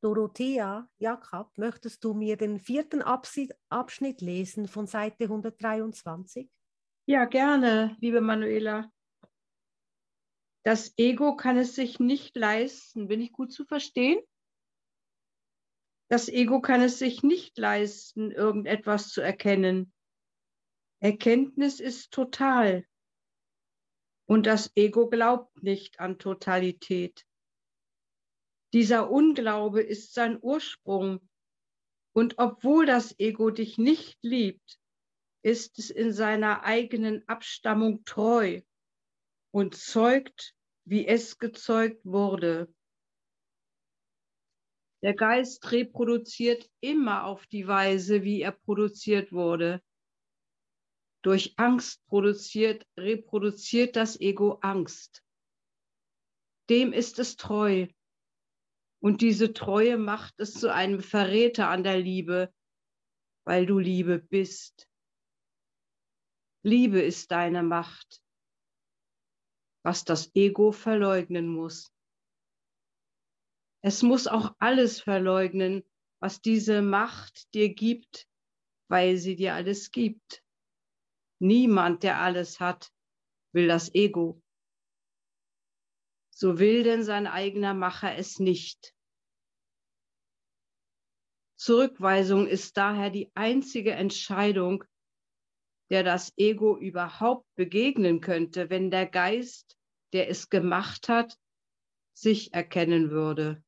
[0.00, 6.48] Dorothea, Jakob, möchtest du mir den vierten Abschnitt lesen von Seite 123?
[7.06, 8.88] Ja, gerne, liebe Manuela.
[10.62, 13.08] Das Ego kann es sich nicht leisten.
[13.08, 14.22] Bin ich gut zu verstehen?
[16.08, 19.92] Das Ego kann es sich nicht leisten, irgendetwas zu erkennen.
[21.00, 22.86] Erkenntnis ist total.
[24.26, 27.26] Und das Ego glaubt nicht an Totalität.
[28.72, 31.26] Dieser Unglaube ist sein Ursprung.
[32.12, 34.78] Und obwohl das Ego dich nicht liebt,
[35.42, 38.62] ist es in seiner eigenen Abstammung treu
[39.50, 42.72] und zeugt, wie es gezeugt wurde.
[45.02, 49.80] Der Geist reproduziert immer auf die Weise, wie er produziert wurde.
[51.22, 55.22] Durch Angst produziert, reproduziert das Ego Angst.
[56.68, 57.86] Dem ist es treu.
[59.00, 62.52] Und diese Treue macht es zu einem Verräter an der Liebe,
[63.44, 64.88] weil du Liebe bist.
[66.64, 68.20] Liebe ist deine Macht,
[69.84, 71.92] was das Ego verleugnen muss.
[73.80, 75.84] Es muss auch alles verleugnen,
[76.20, 78.28] was diese Macht dir gibt,
[78.88, 80.42] weil sie dir alles gibt.
[81.38, 82.92] Niemand, der alles hat,
[83.52, 84.42] will das Ego.
[86.30, 88.94] So will denn sein eigener Macher es nicht.
[91.56, 94.84] Zurückweisung ist daher die einzige Entscheidung,
[95.90, 99.76] der das Ego überhaupt begegnen könnte, wenn der Geist,
[100.12, 101.36] der es gemacht hat,
[102.12, 103.62] sich erkennen würde.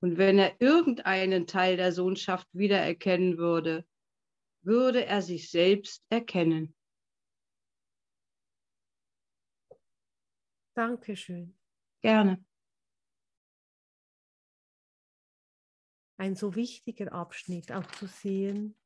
[0.00, 3.86] Und wenn er irgendeinen Teil der Sohnschaft wiedererkennen würde,
[4.62, 6.74] würde er sich selbst erkennen.
[10.74, 11.58] Dankeschön.
[12.00, 12.42] Gerne.
[16.16, 18.76] Ein so wichtiger Abschnitt auch zu sehen,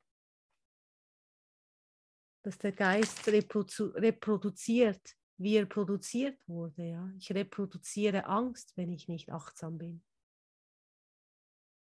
[2.42, 6.83] dass der Geist reprodu reproduziert, wie er produziert wurde.
[6.83, 7.12] Ja?
[7.18, 10.05] Ich reproduziere Angst, wenn ich nicht achtsam bin.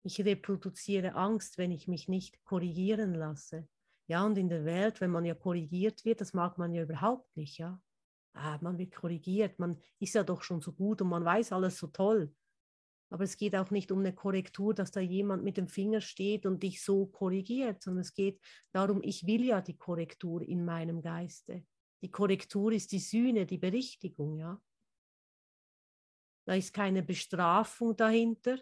[0.04, 3.68] Ich reproduziere Angst, wenn ich mich nicht korrigieren lasse.
[4.08, 7.36] Ja, und in der Welt, wenn man ja korrigiert wird, das mag man ja überhaupt
[7.38, 7.82] nicht, ja.
[8.34, 11.78] Ah, man wird korrigiert, man ist ja doch schon so gut und man weiß alles
[11.78, 12.34] so toll.
[13.12, 16.46] Aber es geht auch nicht um eine Korrektur, dass da jemand mit dem Finger steht
[16.46, 18.40] und dich so korrigiert, sondern es geht
[18.72, 21.66] darum, ich will ja die Korrektur in meinem Geiste.
[22.02, 24.62] Die Korrektur ist die Sühne, die Berichtigung, ja.
[26.46, 28.58] Da ist keine Bestrafung dahinter,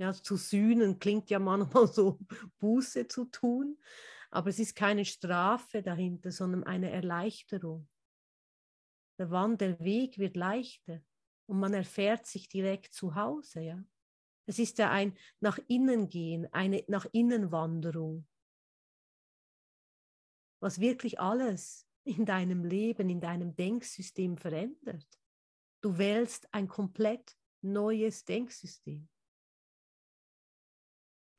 [0.00, 2.18] ja, zu sühnen klingt ja manchmal so,
[2.58, 3.78] Buße zu tun,
[4.30, 7.86] aber es ist keine Strafe dahinter, sondern eine Erleichterung.
[9.18, 11.02] Der Wand, der Weg wird leichter
[11.46, 13.60] und man erfährt sich direkt zu Hause.
[13.60, 13.84] Ja?
[14.46, 18.26] Es ist ja ein nach innen gehen, eine nach innen Wanderung,
[20.60, 25.06] was wirklich alles in deinem Leben, in deinem Denksystem verändert.
[25.82, 29.06] Du wählst ein komplett neues Denksystem.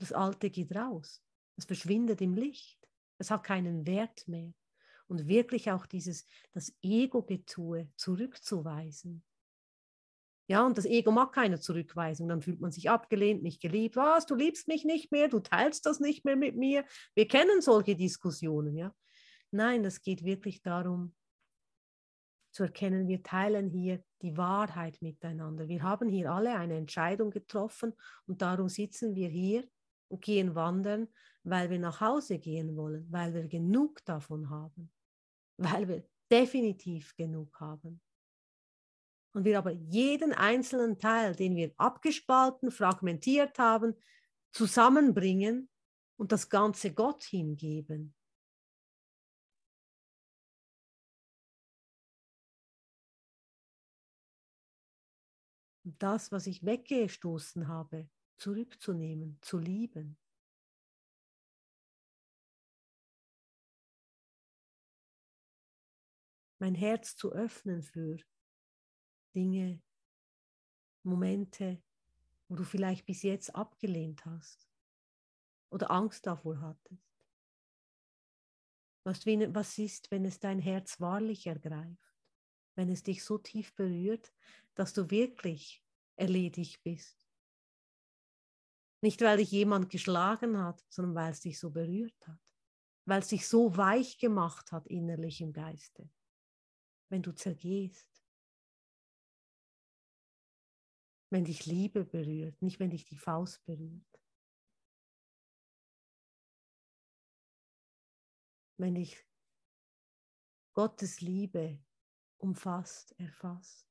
[0.01, 1.21] Das Alte geht raus.
[1.57, 2.79] Es verschwindet im Licht.
[3.19, 4.51] Es hat keinen Wert mehr.
[5.07, 9.23] Und wirklich auch dieses, das Ego-Getue zurückzuweisen.
[10.47, 12.27] Ja, und das Ego mag keine Zurückweisung.
[12.29, 13.95] Dann fühlt man sich abgelehnt, nicht geliebt.
[13.95, 16.83] Was, du liebst mich nicht mehr, du teilst das nicht mehr mit mir.
[17.13, 18.95] Wir kennen solche Diskussionen, ja.
[19.51, 21.13] Nein, das geht wirklich darum,
[22.51, 25.67] zu erkennen, wir teilen hier die Wahrheit miteinander.
[25.67, 27.93] Wir haben hier alle eine Entscheidung getroffen
[28.25, 29.63] und darum sitzen wir hier
[30.11, 31.07] und gehen wandern,
[31.43, 34.91] weil wir nach Hause gehen wollen, weil wir genug davon haben,
[35.57, 38.01] weil wir definitiv genug haben.
[39.33, 43.95] Und wir aber jeden einzelnen Teil, den wir abgespalten, fragmentiert haben,
[44.51, 45.69] zusammenbringen
[46.17, 48.13] und das Ganze Gott hingeben.
[55.83, 58.09] Das, was ich weggestoßen habe,
[58.41, 60.17] zurückzunehmen, zu lieben.
[66.57, 68.17] Mein Herz zu öffnen für
[69.35, 69.81] Dinge,
[71.03, 71.83] Momente,
[72.47, 74.67] wo du vielleicht bis jetzt abgelehnt hast
[75.69, 77.21] oder Angst davor hattest.
[79.03, 82.23] Was, was ist, wenn es dein Herz wahrlich ergreift,
[82.75, 84.33] wenn es dich so tief berührt,
[84.73, 85.83] dass du wirklich
[86.15, 87.20] erledigt bist
[89.01, 92.39] nicht, weil dich jemand geschlagen hat, sondern weil es dich so berührt hat.
[93.05, 96.09] Weil es dich so weich gemacht hat innerlich im Geiste.
[97.09, 98.07] Wenn du zergehst.
[101.31, 104.05] Wenn dich Liebe berührt, nicht wenn dich die Faust berührt.
[108.77, 109.25] Wenn dich
[110.73, 111.83] Gottes Liebe
[112.37, 113.90] umfasst, erfasst.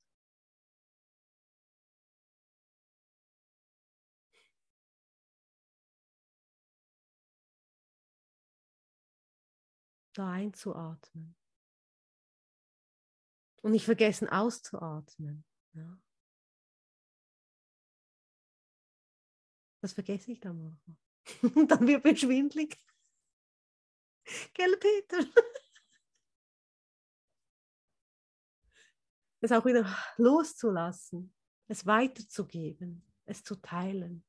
[10.20, 11.34] Da einzuatmen.
[13.62, 15.46] Und nicht vergessen auszuatmen.
[15.72, 15.98] Ja.
[19.80, 20.98] Das vergesse ich dann manchmal.
[21.56, 22.76] Und dann wird mir schwindlig.
[24.52, 25.20] Gell, Peter?
[29.42, 29.86] Es auch wieder
[30.18, 31.34] loszulassen,
[31.66, 34.22] es weiterzugeben, es zu teilen.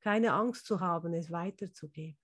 [0.00, 2.18] Keine Angst zu haben, es weiterzugeben.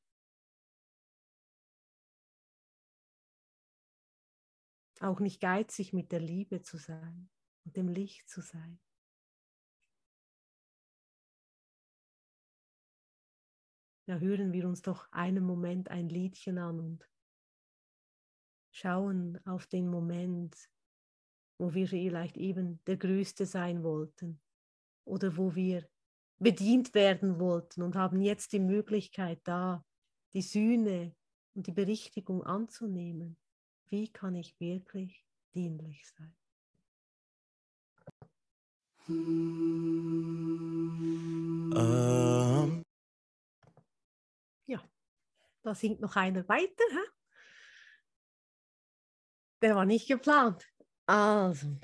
[5.01, 7.29] Auch nicht geizig mit der Liebe zu sein
[7.65, 8.81] und dem Licht zu sein.
[14.09, 17.11] Ja, hören wir uns doch einen Moment ein Liedchen an und
[18.71, 20.55] schauen auf den Moment,
[21.59, 24.41] wo wir vielleicht eben der Größte sein wollten
[25.05, 25.89] oder wo wir
[26.39, 29.85] bedient werden wollten und haben jetzt die Möglichkeit da,
[30.35, 31.17] die Sühne
[31.55, 33.37] und die Berichtigung anzunehmen.
[33.89, 35.25] Wie kann ich wirklich
[35.55, 36.35] dienlich sein?
[41.79, 42.83] Um.
[44.67, 44.83] Ja,
[45.63, 46.85] da singt noch einer weiter.
[46.91, 46.99] Hä?
[49.63, 50.67] Der war nicht geplant.
[51.07, 51.79] Also,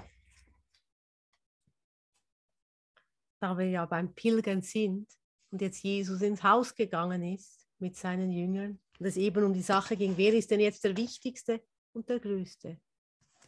[3.41, 5.09] da wir ja beim Pilgern sind
[5.51, 9.63] und jetzt Jesus ins Haus gegangen ist mit seinen Jüngern und es eben um die
[9.63, 12.81] Sache ging, wer ist denn jetzt der Wichtigste und der Größte.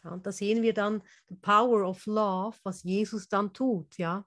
[0.02, 4.26] Ja, und da sehen wir dann the power of love, was Jesus dann tut, ja.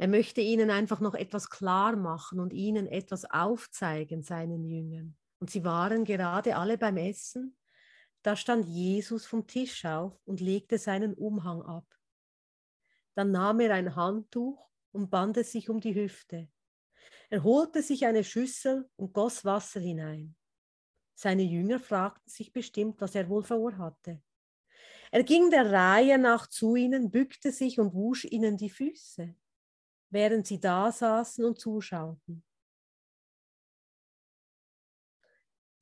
[0.00, 5.16] Er möchte ihnen einfach noch etwas klar machen und ihnen etwas aufzeigen, seinen Jüngern.
[5.40, 7.56] Und sie waren gerade alle beim Essen.
[8.22, 11.86] Da stand Jesus vom Tisch auf und legte seinen Umhang ab.
[13.14, 16.48] Dann nahm er ein Handtuch und band es sich um die Hüfte.
[17.30, 20.36] Er holte sich eine Schüssel und goss Wasser hinein.
[21.20, 24.22] Seine Jünger fragten sich bestimmt, was er wohl vorhatte.
[25.10, 29.34] Er ging der Reihe nach zu ihnen, bückte sich und wusch ihnen die Füße,
[30.10, 32.44] während sie da saßen und zuschauten.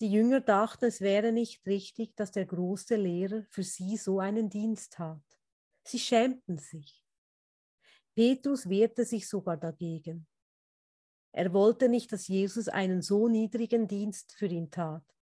[0.01, 4.49] Die Jünger dachten, es wäre nicht richtig, dass der große Lehrer für sie so einen
[4.49, 5.39] Dienst tat.
[5.85, 7.05] Sie schämten sich.
[8.15, 10.27] Petrus wehrte sich sogar dagegen.
[11.33, 15.16] Er wollte nicht, dass Jesus einen so niedrigen Dienst für ihn tat.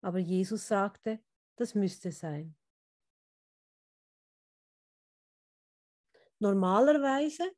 [0.00, 1.20] Aber Jesus sagte,
[1.56, 2.54] das müsste sein.
[6.38, 7.50] Normalerweise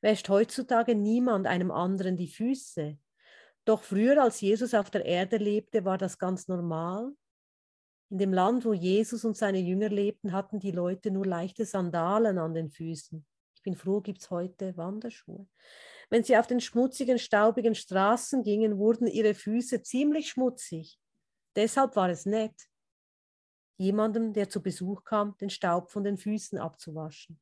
[0.00, 2.98] wäscht heutzutage niemand einem anderen die Füße.
[3.64, 7.12] Doch früher, als Jesus auf der Erde lebte, war das ganz normal.
[8.10, 12.38] In dem Land, wo Jesus und seine Jünger lebten, hatten die Leute nur leichte Sandalen
[12.38, 13.26] an den Füßen.
[13.56, 15.48] Ich bin froh, gibt es heute Wanderschuhe.
[16.08, 21.00] Wenn sie auf den schmutzigen, staubigen Straßen gingen, wurden ihre Füße ziemlich schmutzig.
[21.56, 22.54] Deshalb war es nett,
[23.78, 27.40] jemandem, der zu Besuch kam, den Staub von den Füßen abzuwaschen.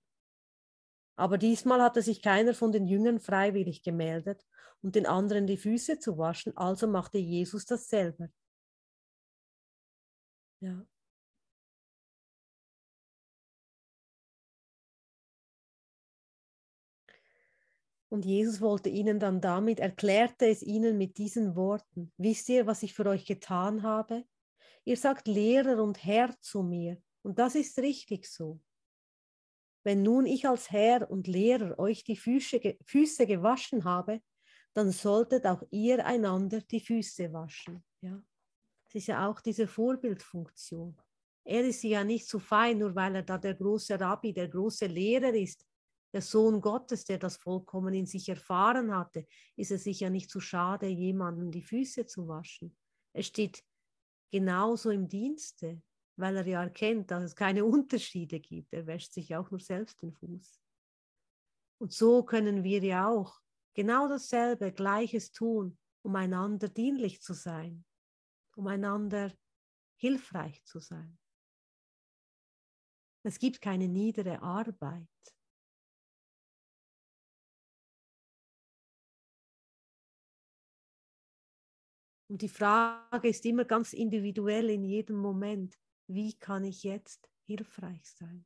[1.17, 4.45] Aber diesmal hatte sich keiner von den Jüngern freiwillig gemeldet,
[4.83, 8.29] um den anderen die Füße zu waschen, also machte Jesus das selber.
[10.61, 10.87] Ja.
[18.15, 22.85] Und Jesus wollte ihnen dann damit, erklärte es ihnen mit diesen Worten, wisst ihr, was
[22.85, 24.23] ich für euch getan habe?
[24.85, 28.61] Ihr sagt Lehrer und Herr zu mir, und das ist richtig so.
[29.83, 34.21] Wenn nun ich als Herr und Lehrer euch die Füße, Füße gewaschen habe,
[34.75, 37.83] dann solltet auch ihr einander die Füße waschen.
[38.01, 38.23] Ja?
[38.85, 40.97] Das ist ja auch diese Vorbildfunktion.
[41.43, 44.87] Er ist ja nicht so fein, nur weil er da der große Rabbi, der große
[44.87, 45.67] Lehrer ist,
[46.15, 50.39] der Sohn Gottes, der das vollkommen in sich erfahren hatte, ist es sicher nicht zu
[50.39, 52.77] schade, jemandem die Füße zu waschen.
[53.12, 53.65] Er steht
[54.31, 55.83] genauso im Dienste,
[56.17, 58.73] weil er ja erkennt, dass es keine Unterschiede gibt.
[58.73, 60.61] Er wäscht sich auch nur selbst den Fuß.
[61.79, 63.41] Und so können wir ja auch
[63.75, 67.85] genau dasselbe, Gleiches tun, um einander dienlich zu sein,
[68.55, 69.33] um einander
[69.97, 71.19] hilfreich zu sein.
[73.25, 75.09] Es gibt keine niedere Arbeit.
[82.35, 85.78] Und die Frage ist immer ganz individuell in jedem Moment,
[86.09, 88.45] wie kann ich jetzt hilfreich sein?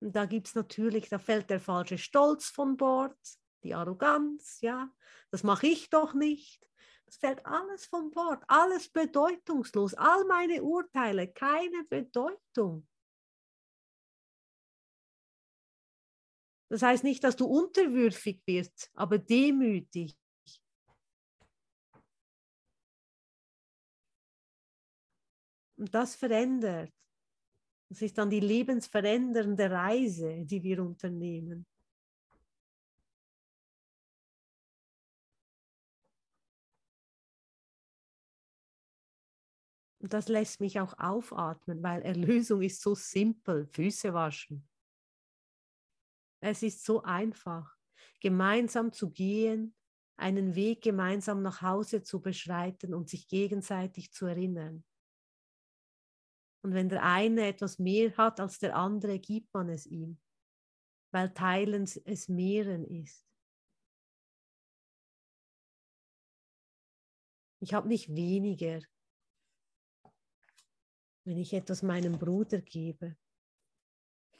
[0.00, 3.18] Und da gibt es natürlich, da fällt der falsche Stolz von Bord,
[3.64, 4.94] die Arroganz, ja,
[5.32, 6.64] das mache ich doch nicht.
[7.04, 12.86] Es fällt alles vom Wort, alles bedeutungslos, all meine Urteile, keine Bedeutung.
[16.68, 20.16] Das heißt nicht, dass du unterwürfig wirst, aber demütig.
[25.76, 26.92] Und das verändert.
[27.88, 31.66] Das ist dann die lebensverändernde Reise, die wir unternehmen.
[40.06, 43.66] Und das lässt mich auch aufatmen, weil Erlösung ist so simpel.
[43.66, 44.68] Füße waschen.
[46.40, 47.76] Es ist so einfach,
[48.20, 49.74] gemeinsam zu gehen,
[50.16, 54.84] einen Weg gemeinsam nach Hause zu beschreiten und sich gegenseitig zu erinnern.
[56.62, 60.18] Und wenn der eine etwas mehr hat als der andere, gibt man es ihm,
[61.12, 63.26] weil Teilen es mehren ist.
[67.60, 68.80] Ich habe nicht weniger,
[71.24, 73.16] wenn ich etwas meinem Bruder gebe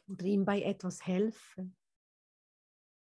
[0.09, 1.71] oder ihm bei etwas helfe.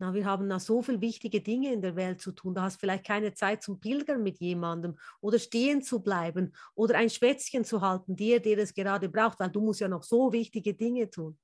[0.01, 2.55] Na, wir haben da so viele wichtige Dinge in der Welt zu tun.
[2.55, 7.09] Da hast vielleicht keine Zeit zum Pilgern mit jemandem oder stehen zu bleiben oder ein
[7.09, 10.73] Schwätzchen zu halten, der, der es gerade braucht, weil du musst ja noch so wichtige
[10.73, 11.37] Dinge tun.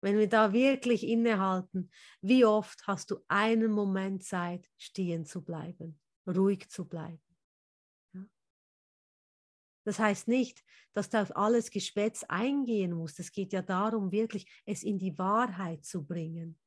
[0.00, 1.88] Wenn wir da wirklich innehalten,
[2.20, 7.22] wie oft hast du einen Moment Zeit, stehen zu bleiben, ruhig zu bleiben?
[9.84, 13.20] Das heißt nicht, dass du auf alles Geschwätz eingehen musst.
[13.20, 16.58] Es geht ja darum, wirklich es in die Wahrheit zu bringen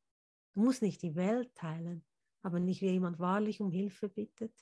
[0.55, 2.05] Du musst nicht die Welt teilen,
[2.41, 4.53] aber nicht wie jemand wahrlich um Hilfe bittet,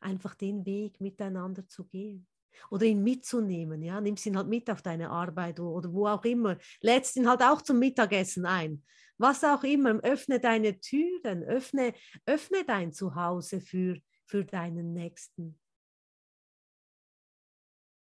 [0.00, 2.26] einfach den Weg miteinander zu gehen
[2.70, 3.82] oder ihn mitzunehmen.
[3.82, 6.58] Ja, nimmst ihn halt mit auf deine Arbeit oder wo auch immer.
[6.80, 8.82] Lädst ihn halt auch zum Mittagessen ein.
[9.18, 10.00] Was auch immer.
[10.02, 11.94] Öffne deine Türen, öffne,
[12.24, 15.58] öffne dein Zuhause für, für deinen Nächsten.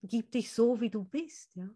[0.03, 1.55] Gib dich so, wie du bist.
[1.57, 1.69] Ja.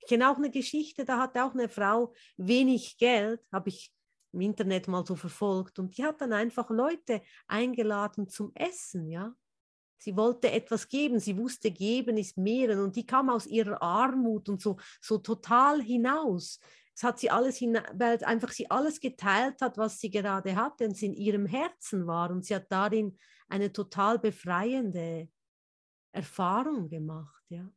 [0.00, 3.92] Ich kenne auch eine Geschichte, da hat auch eine Frau wenig Geld, habe ich
[4.32, 9.34] im Internet mal so verfolgt und die hat dann einfach Leute eingeladen zum Essen, ja.
[9.98, 14.48] Sie wollte etwas geben, sie wusste, geben ist mehren und die kam aus ihrer Armut
[14.48, 16.58] und so, so total hinaus.
[16.94, 20.92] Es hat sie alles, weil einfach sie alles geteilt hat, was sie gerade hatte und
[20.92, 23.18] es in ihrem Herzen war und sie hat darin
[23.48, 25.28] eine total befreiende
[26.12, 27.70] Erfahrung gemacht, ja.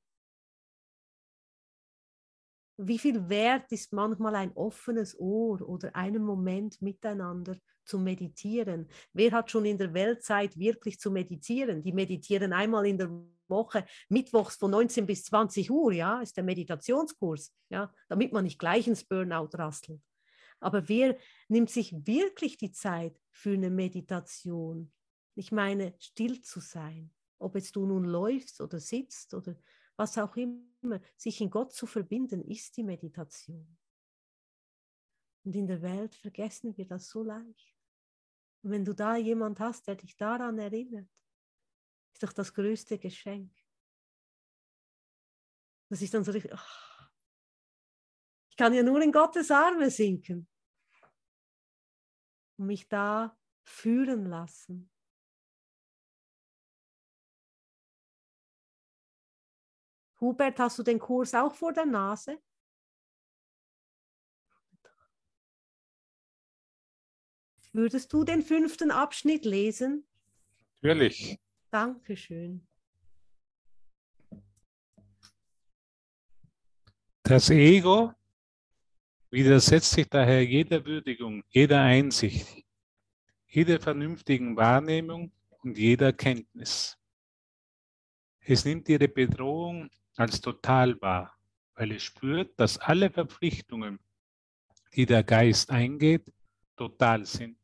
[2.77, 7.55] Wie viel wert ist manchmal ein offenes Ohr oder einen Moment miteinander
[7.85, 8.87] zu meditieren?
[9.13, 11.83] Wer hat schon in der Weltzeit wirklich zu meditieren?
[11.83, 13.11] Die meditieren einmal in der
[13.47, 18.57] Woche, mittwochs von 19 bis 20 Uhr, ja, ist der Meditationskurs, ja, damit man nicht
[18.57, 20.01] gleich ins Burnout rasselt.
[20.59, 21.17] Aber wer
[21.49, 24.91] nimmt sich wirklich die Zeit für eine Meditation?
[25.35, 29.55] Ich meine, still zu sein, ob jetzt du nun läufst oder sitzt oder
[29.95, 33.77] was auch immer, sich in Gott zu verbinden, ist die Meditation.
[35.43, 37.77] Und in der Welt vergessen wir das so leicht.
[38.61, 41.09] Und wenn du da jemand hast, der dich daran erinnert,
[42.13, 43.51] ist doch das größte Geschenk.
[45.89, 47.11] Das ist dann so richtig, ach,
[48.49, 50.47] ich kann ja nur in Gottes Arme sinken
[52.57, 54.92] und mich da fühlen lassen.
[60.23, 62.39] Hubert, hast du den Kurs auch vor der Nase?
[67.73, 70.05] Würdest du den fünften Abschnitt lesen?
[70.81, 71.37] Natürlich.
[71.71, 72.65] Dankeschön.
[77.23, 78.13] Das Ego
[79.29, 82.63] widersetzt sich daher jeder Würdigung, jeder Einsicht,
[83.47, 86.97] jeder vernünftigen Wahrnehmung und jeder Kenntnis.
[88.39, 91.37] Es nimmt ihre Bedrohung als total wahr,
[91.75, 93.99] weil es spürt, dass alle Verpflichtungen,
[94.95, 96.31] die der Geist eingeht,
[96.75, 97.57] total sind.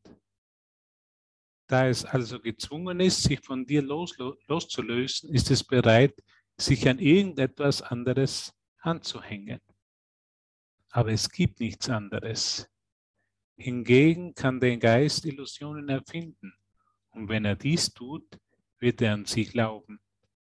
[1.66, 4.16] Da es also gezwungen ist, sich von dir los,
[4.48, 6.20] loszulösen, ist es bereit,
[6.56, 9.60] sich an irgendetwas anderes anzuhängen.
[10.90, 12.68] Aber es gibt nichts anderes.
[13.56, 16.52] Hingegen kann der Geist Illusionen erfinden.
[17.10, 18.26] Und wenn er dies tut,
[18.78, 20.00] wird er an sie glauben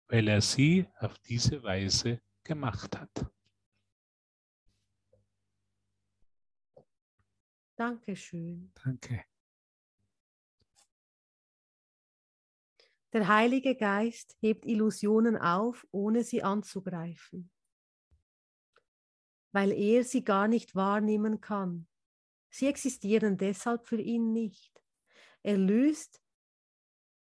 [0.08, 3.30] weil er sie auf diese Weise gemacht hat.
[7.76, 8.72] Dankeschön.
[8.82, 9.24] Danke.
[13.12, 17.50] Der Heilige Geist hebt Illusionen auf, ohne sie anzugreifen,
[19.52, 21.86] weil er sie gar nicht wahrnehmen kann.
[22.50, 24.82] Sie existieren deshalb für ihn nicht.
[25.42, 26.20] Er löst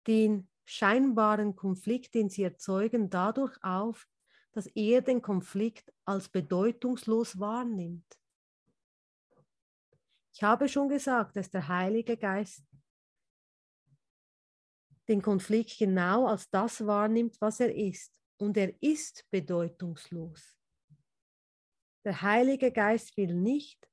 [0.07, 4.07] den scheinbaren Konflikt, den sie erzeugen, dadurch auf,
[4.53, 8.07] dass er den Konflikt als bedeutungslos wahrnimmt.
[10.33, 12.65] Ich habe schon gesagt, dass der Heilige Geist
[15.09, 18.21] den Konflikt genau als das wahrnimmt, was er ist.
[18.39, 20.57] Und er ist bedeutungslos.
[22.05, 23.91] Der Heilige Geist will nicht,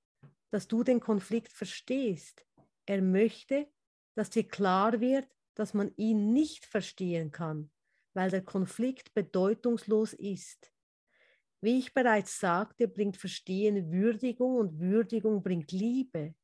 [0.51, 2.45] dass du den Konflikt verstehst.
[2.85, 3.67] Er möchte,
[4.15, 5.27] dass dir klar wird,
[5.57, 7.71] dass man ihn nicht verstehen kann,
[8.13, 10.71] weil der Konflikt bedeutungslos ist.
[11.61, 16.35] Wie ich bereits sagte, bringt Verstehen Würdigung und Würdigung bringt Liebe.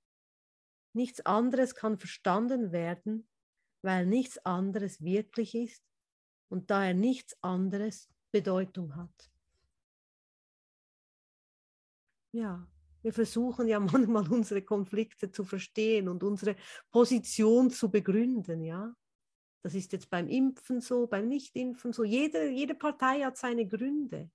[0.93, 3.27] Nichts anderes kann verstanden werden,
[3.83, 5.83] weil nichts anderes wirklich ist
[6.49, 9.31] und daher nichts anderes Bedeutung hat.
[12.31, 12.67] Ja,
[13.03, 16.55] wir versuchen ja manchmal unsere Konflikte zu verstehen und unsere
[16.89, 18.95] Position zu begründen, ja.
[19.63, 22.03] Das ist jetzt beim Impfen so, beim Nichtimpfen so.
[22.03, 24.29] Jede, jede Partei hat seine Gründe.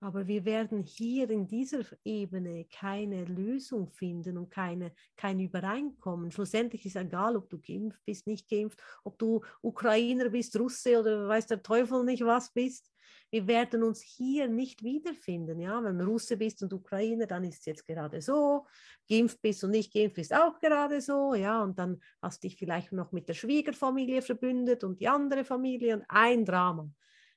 [0.00, 6.30] Aber wir werden hier in dieser Ebene keine Lösung finden und keine, kein Übereinkommen.
[6.30, 11.26] Schlussendlich ist egal, ob du geimpft bist, nicht geimpft, ob du Ukrainer bist, Russe oder
[11.26, 12.92] weiß der Teufel nicht was bist.
[13.30, 15.60] Wir werden uns hier nicht wiederfinden.
[15.60, 15.82] Ja?
[15.82, 18.66] Wenn du Russe bist und Ukrainer, dann ist es jetzt gerade so.
[19.08, 21.34] Geimpft bist und nicht geimpft bist auch gerade so.
[21.34, 21.62] Ja?
[21.62, 25.96] Und dann hast du dich vielleicht noch mit der Schwiegerfamilie verbündet und die andere Familie
[25.96, 26.90] und ein Drama.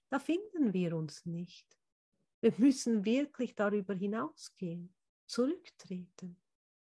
[0.10, 1.68] Da finden wir uns nicht.
[2.42, 4.94] Wir müssen wirklich darüber hinausgehen,
[5.28, 6.42] zurücktreten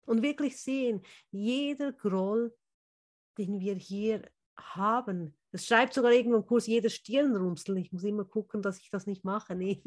[0.07, 2.55] und wirklich sehen, jeder Groll,
[3.39, 4.23] den wir hier
[4.57, 8.91] haben, das schreibt sogar irgendwo im Kurs, jeder Stirnrunzel, ich muss immer gucken, dass ich
[8.91, 9.83] das nicht mache, nee.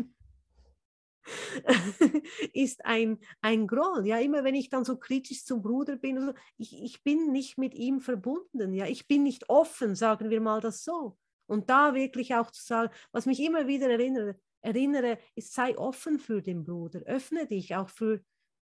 [2.54, 4.06] ist ein, ein Groll.
[4.06, 7.58] Ja, immer wenn ich dann so kritisch zum Bruder bin, so, ich, ich bin nicht
[7.58, 8.74] mit ihm verbunden.
[8.74, 11.18] Ja, ich bin nicht offen, sagen wir mal das so.
[11.48, 16.20] Und da wirklich auch zu sagen, was mich immer wieder erinnert, erinnere, ist, sei offen
[16.20, 18.22] für den Bruder, öffne dich auch für,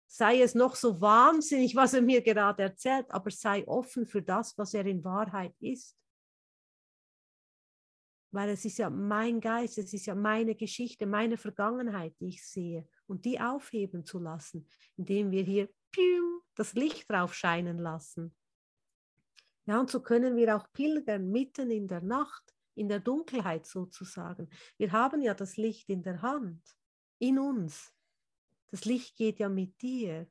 [0.08, 4.56] sei es noch so wahnsinnig, was er mir gerade erzählt, aber sei offen für das,
[4.58, 5.96] was er in Wahrheit ist.
[8.36, 12.46] Weil es ist ja mein Geist, es ist ja meine Geschichte, meine Vergangenheit, die ich
[12.46, 12.86] sehe.
[13.06, 14.68] Und die aufheben zu lassen,
[14.98, 15.70] indem wir hier
[16.54, 18.36] das Licht drauf scheinen lassen.
[19.64, 24.50] Ja, und so können wir auch pilgern mitten in der Nacht in der Dunkelheit sozusagen.
[24.76, 26.62] Wir haben ja das Licht in der Hand,
[27.18, 27.90] in uns.
[28.66, 30.30] Das Licht geht ja mit dir.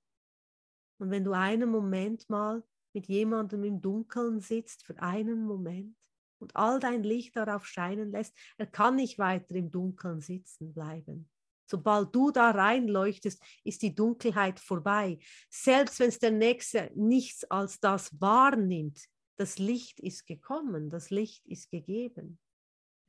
[1.00, 5.98] Und wenn du einen Moment mal mit jemandem im Dunkeln sitzt, für einen Moment,
[6.40, 11.30] und all dein Licht darauf scheinen lässt, er kann nicht weiter im Dunkeln sitzen bleiben.
[11.68, 15.18] Sobald du da reinleuchtest, ist die Dunkelheit vorbei.
[15.50, 19.08] Selbst wenn es der Nächste nichts als das wahrnimmt,
[19.38, 22.40] das Licht ist gekommen, das Licht ist gegeben.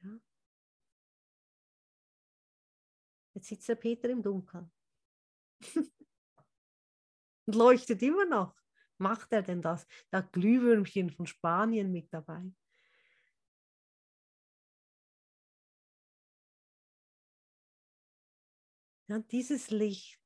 [0.03, 0.19] Ja?
[3.35, 4.73] Jetzt sitzt der Peter im Dunkeln
[7.47, 8.57] und leuchtet immer noch.
[8.99, 9.87] Macht er denn das?
[10.11, 12.51] Da Glühwürmchen von Spanien mit dabei.
[19.09, 20.21] Ja, dieses Licht,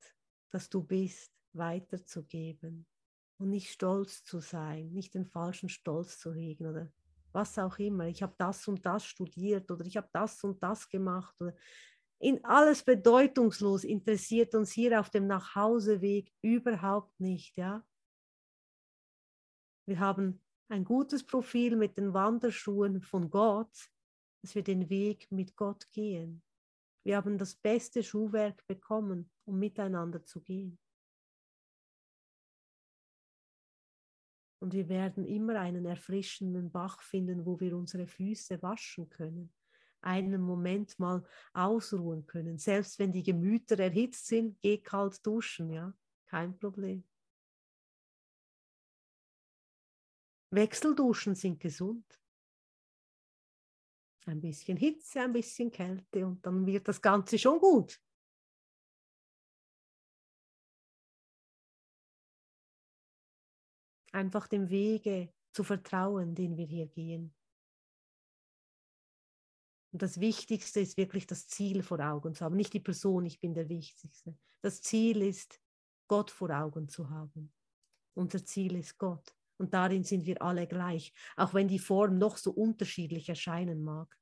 [0.50, 2.86] das du bist, weiterzugeben
[3.38, 6.90] und nicht stolz zu sein, nicht den falschen Stolz zu hegen oder
[7.32, 8.06] was auch immer.
[8.06, 11.34] Ich habe das und das studiert oder ich habe das und das gemacht.
[11.40, 11.54] Oder
[12.18, 17.56] in alles bedeutungslos interessiert uns hier auf dem Nachhauseweg überhaupt nicht.
[17.56, 17.84] Ja?
[19.86, 23.90] Wir haben ein gutes Profil mit den Wanderschuhen von Gott,
[24.42, 26.42] dass wir den Weg mit Gott gehen.
[27.02, 30.78] Wir haben das beste Schuhwerk bekommen, um miteinander zu gehen.
[34.62, 39.54] Und wir werden immer einen erfrischenden Bach finden, wo wir unsere Füße waschen können,
[40.02, 41.24] einen Moment mal
[41.54, 42.58] ausruhen können.
[42.58, 45.94] Selbst wenn die Gemüter erhitzt sind, geh kalt duschen, ja,
[46.26, 47.04] kein Problem.
[50.50, 52.04] Wechselduschen sind gesund.
[54.26, 58.00] Ein bisschen Hitze, ein bisschen Kälte und dann wird das Ganze schon gut.
[64.12, 67.34] einfach dem Wege zu vertrauen, den wir hier gehen.
[69.92, 73.40] Und das Wichtigste ist wirklich das Ziel vor Augen zu haben, nicht die Person, ich
[73.40, 74.38] bin der Wichtigste.
[74.60, 75.60] Das Ziel ist,
[76.06, 77.52] Gott vor Augen zu haben.
[78.14, 79.36] Unser Ziel ist Gott.
[79.60, 84.18] Und darin sind wir alle gleich, auch wenn die Form noch so unterschiedlich erscheinen mag.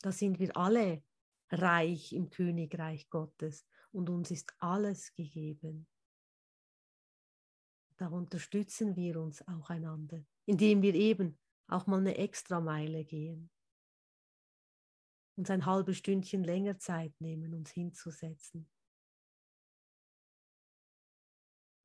[0.00, 1.04] Da sind wir alle
[1.52, 5.86] reich im Königreich Gottes und uns ist alles gegeben.
[7.96, 11.38] da unterstützen wir uns auch einander, indem wir eben
[11.68, 13.50] auch mal eine Extrameile gehen.
[15.36, 18.68] Uns ein halbes Stündchen länger Zeit nehmen, uns hinzusetzen.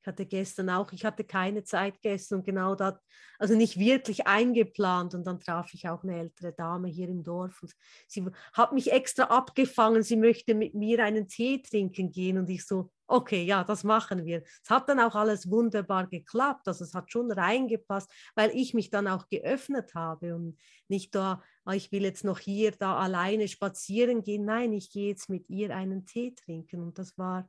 [0.02, 2.94] Ich hatte gestern auch, ich hatte keine Zeit gestern und genau das,
[3.38, 5.14] also nicht wirklich eingeplant.
[5.14, 7.72] Und dann traf ich auch eine ältere Dame hier im Dorf und
[8.08, 12.36] sie hat mich extra abgefangen, sie möchte mit mir einen Tee trinken gehen.
[12.36, 14.42] Und ich so, okay, ja, das machen wir.
[14.64, 16.66] Es hat dann auch alles wunderbar geklappt.
[16.66, 21.44] Also es hat schon reingepasst, weil ich mich dann auch geöffnet habe und nicht da,
[21.64, 24.46] ah, ich will jetzt noch hier da alleine spazieren gehen.
[24.46, 26.82] Nein, ich gehe jetzt mit ihr einen Tee trinken.
[26.82, 27.48] Und das war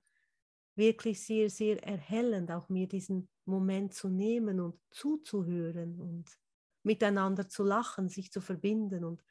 [0.76, 6.39] wirklich sehr, sehr erhellend, auch mir diesen Moment zu nehmen und zuzuhören und
[6.84, 9.24] miteinander zu lachen, sich zu verbinden und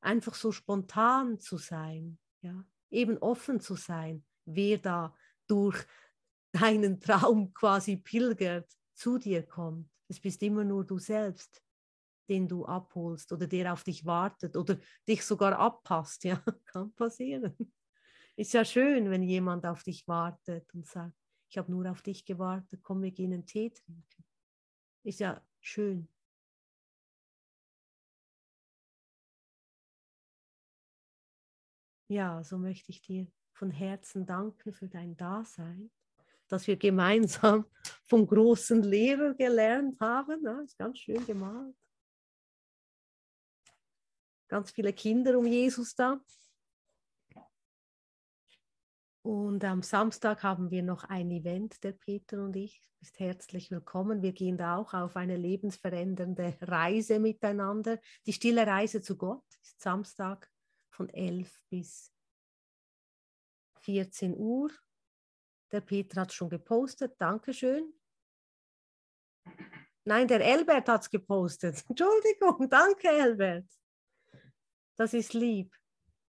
[0.00, 5.14] einfach so spontan zu sein, ja, eben offen zu sein, wer da
[5.46, 5.84] durch
[6.52, 9.90] deinen Traum quasi pilgert, zu dir kommt.
[10.08, 11.62] Es bist immer nur du selbst,
[12.28, 14.78] den du abholst oder der auf dich wartet oder
[15.08, 17.56] dich sogar abpasst, ja, kann passieren.
[18.38, 21.18] Ist ja schön, wenn jemand auf dich wartet und sagt,
[21.48, 24.24] ich habe nur auf dich gewartet, komm, wir gehen einen Tee trinken.
[25.02, 26.08] Ist ja schön.
[32.06, 35.90] Ja, so möchte ich dir von Herzen danken für dein Dasein,
[36.46, 37.66] dass wir gemeinsam
[38.04, 40.44] vom großen Lehrer gelernt haben.
[40.44, 41.74] Ja, ist ganz schön gemalt.
[44.46, 46.20] Ganz viele Kinder um Jesus da.
[49.22, 52.80] Und am Samstag haben wir noch ein Event, der Peter und ich.
[52.80, 54.22] Du bist herzlich willkommen.
[54.22, 57.98] Wir gehen da auch auf eine lebensverändernde Reise miteinander.
[58.26, 60.50] Die stille Reise zu Gott ist Samstag
[60.90, 62.12] von 11 bis
[63.80, 64.70] 14 Uhr.
[65.72, 67.14] Der Peter hat schon gepostet.
[67.18, 67.92] Dankeschön.
[70.04, 71.84] Nein, der Elbert hat es gepostet.
[71.88, 73.68] Entschuldigung, danke, Elbert.
[74.96, 75.74] Das ist lieb.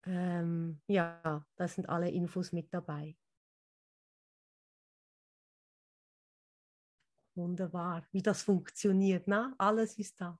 [0.07, 3.17] Ähm, ja, da sind alle Infos mit dabei.
[7.35, 9.27] Wunderbar, wie das funktioniert.
[9.27, 10.39] Na, alles ist da.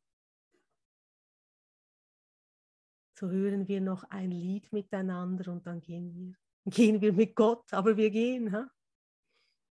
[3.19, 6.35] So hören wir noch ein Lied miteinander und dann gehen wir.
[6.67, 8.53] Gehen wir mit Gott, aber wir gehen.
[8.53, 8.71] Ha?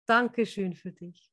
[0.05, 1.30] Dankeschön für dich.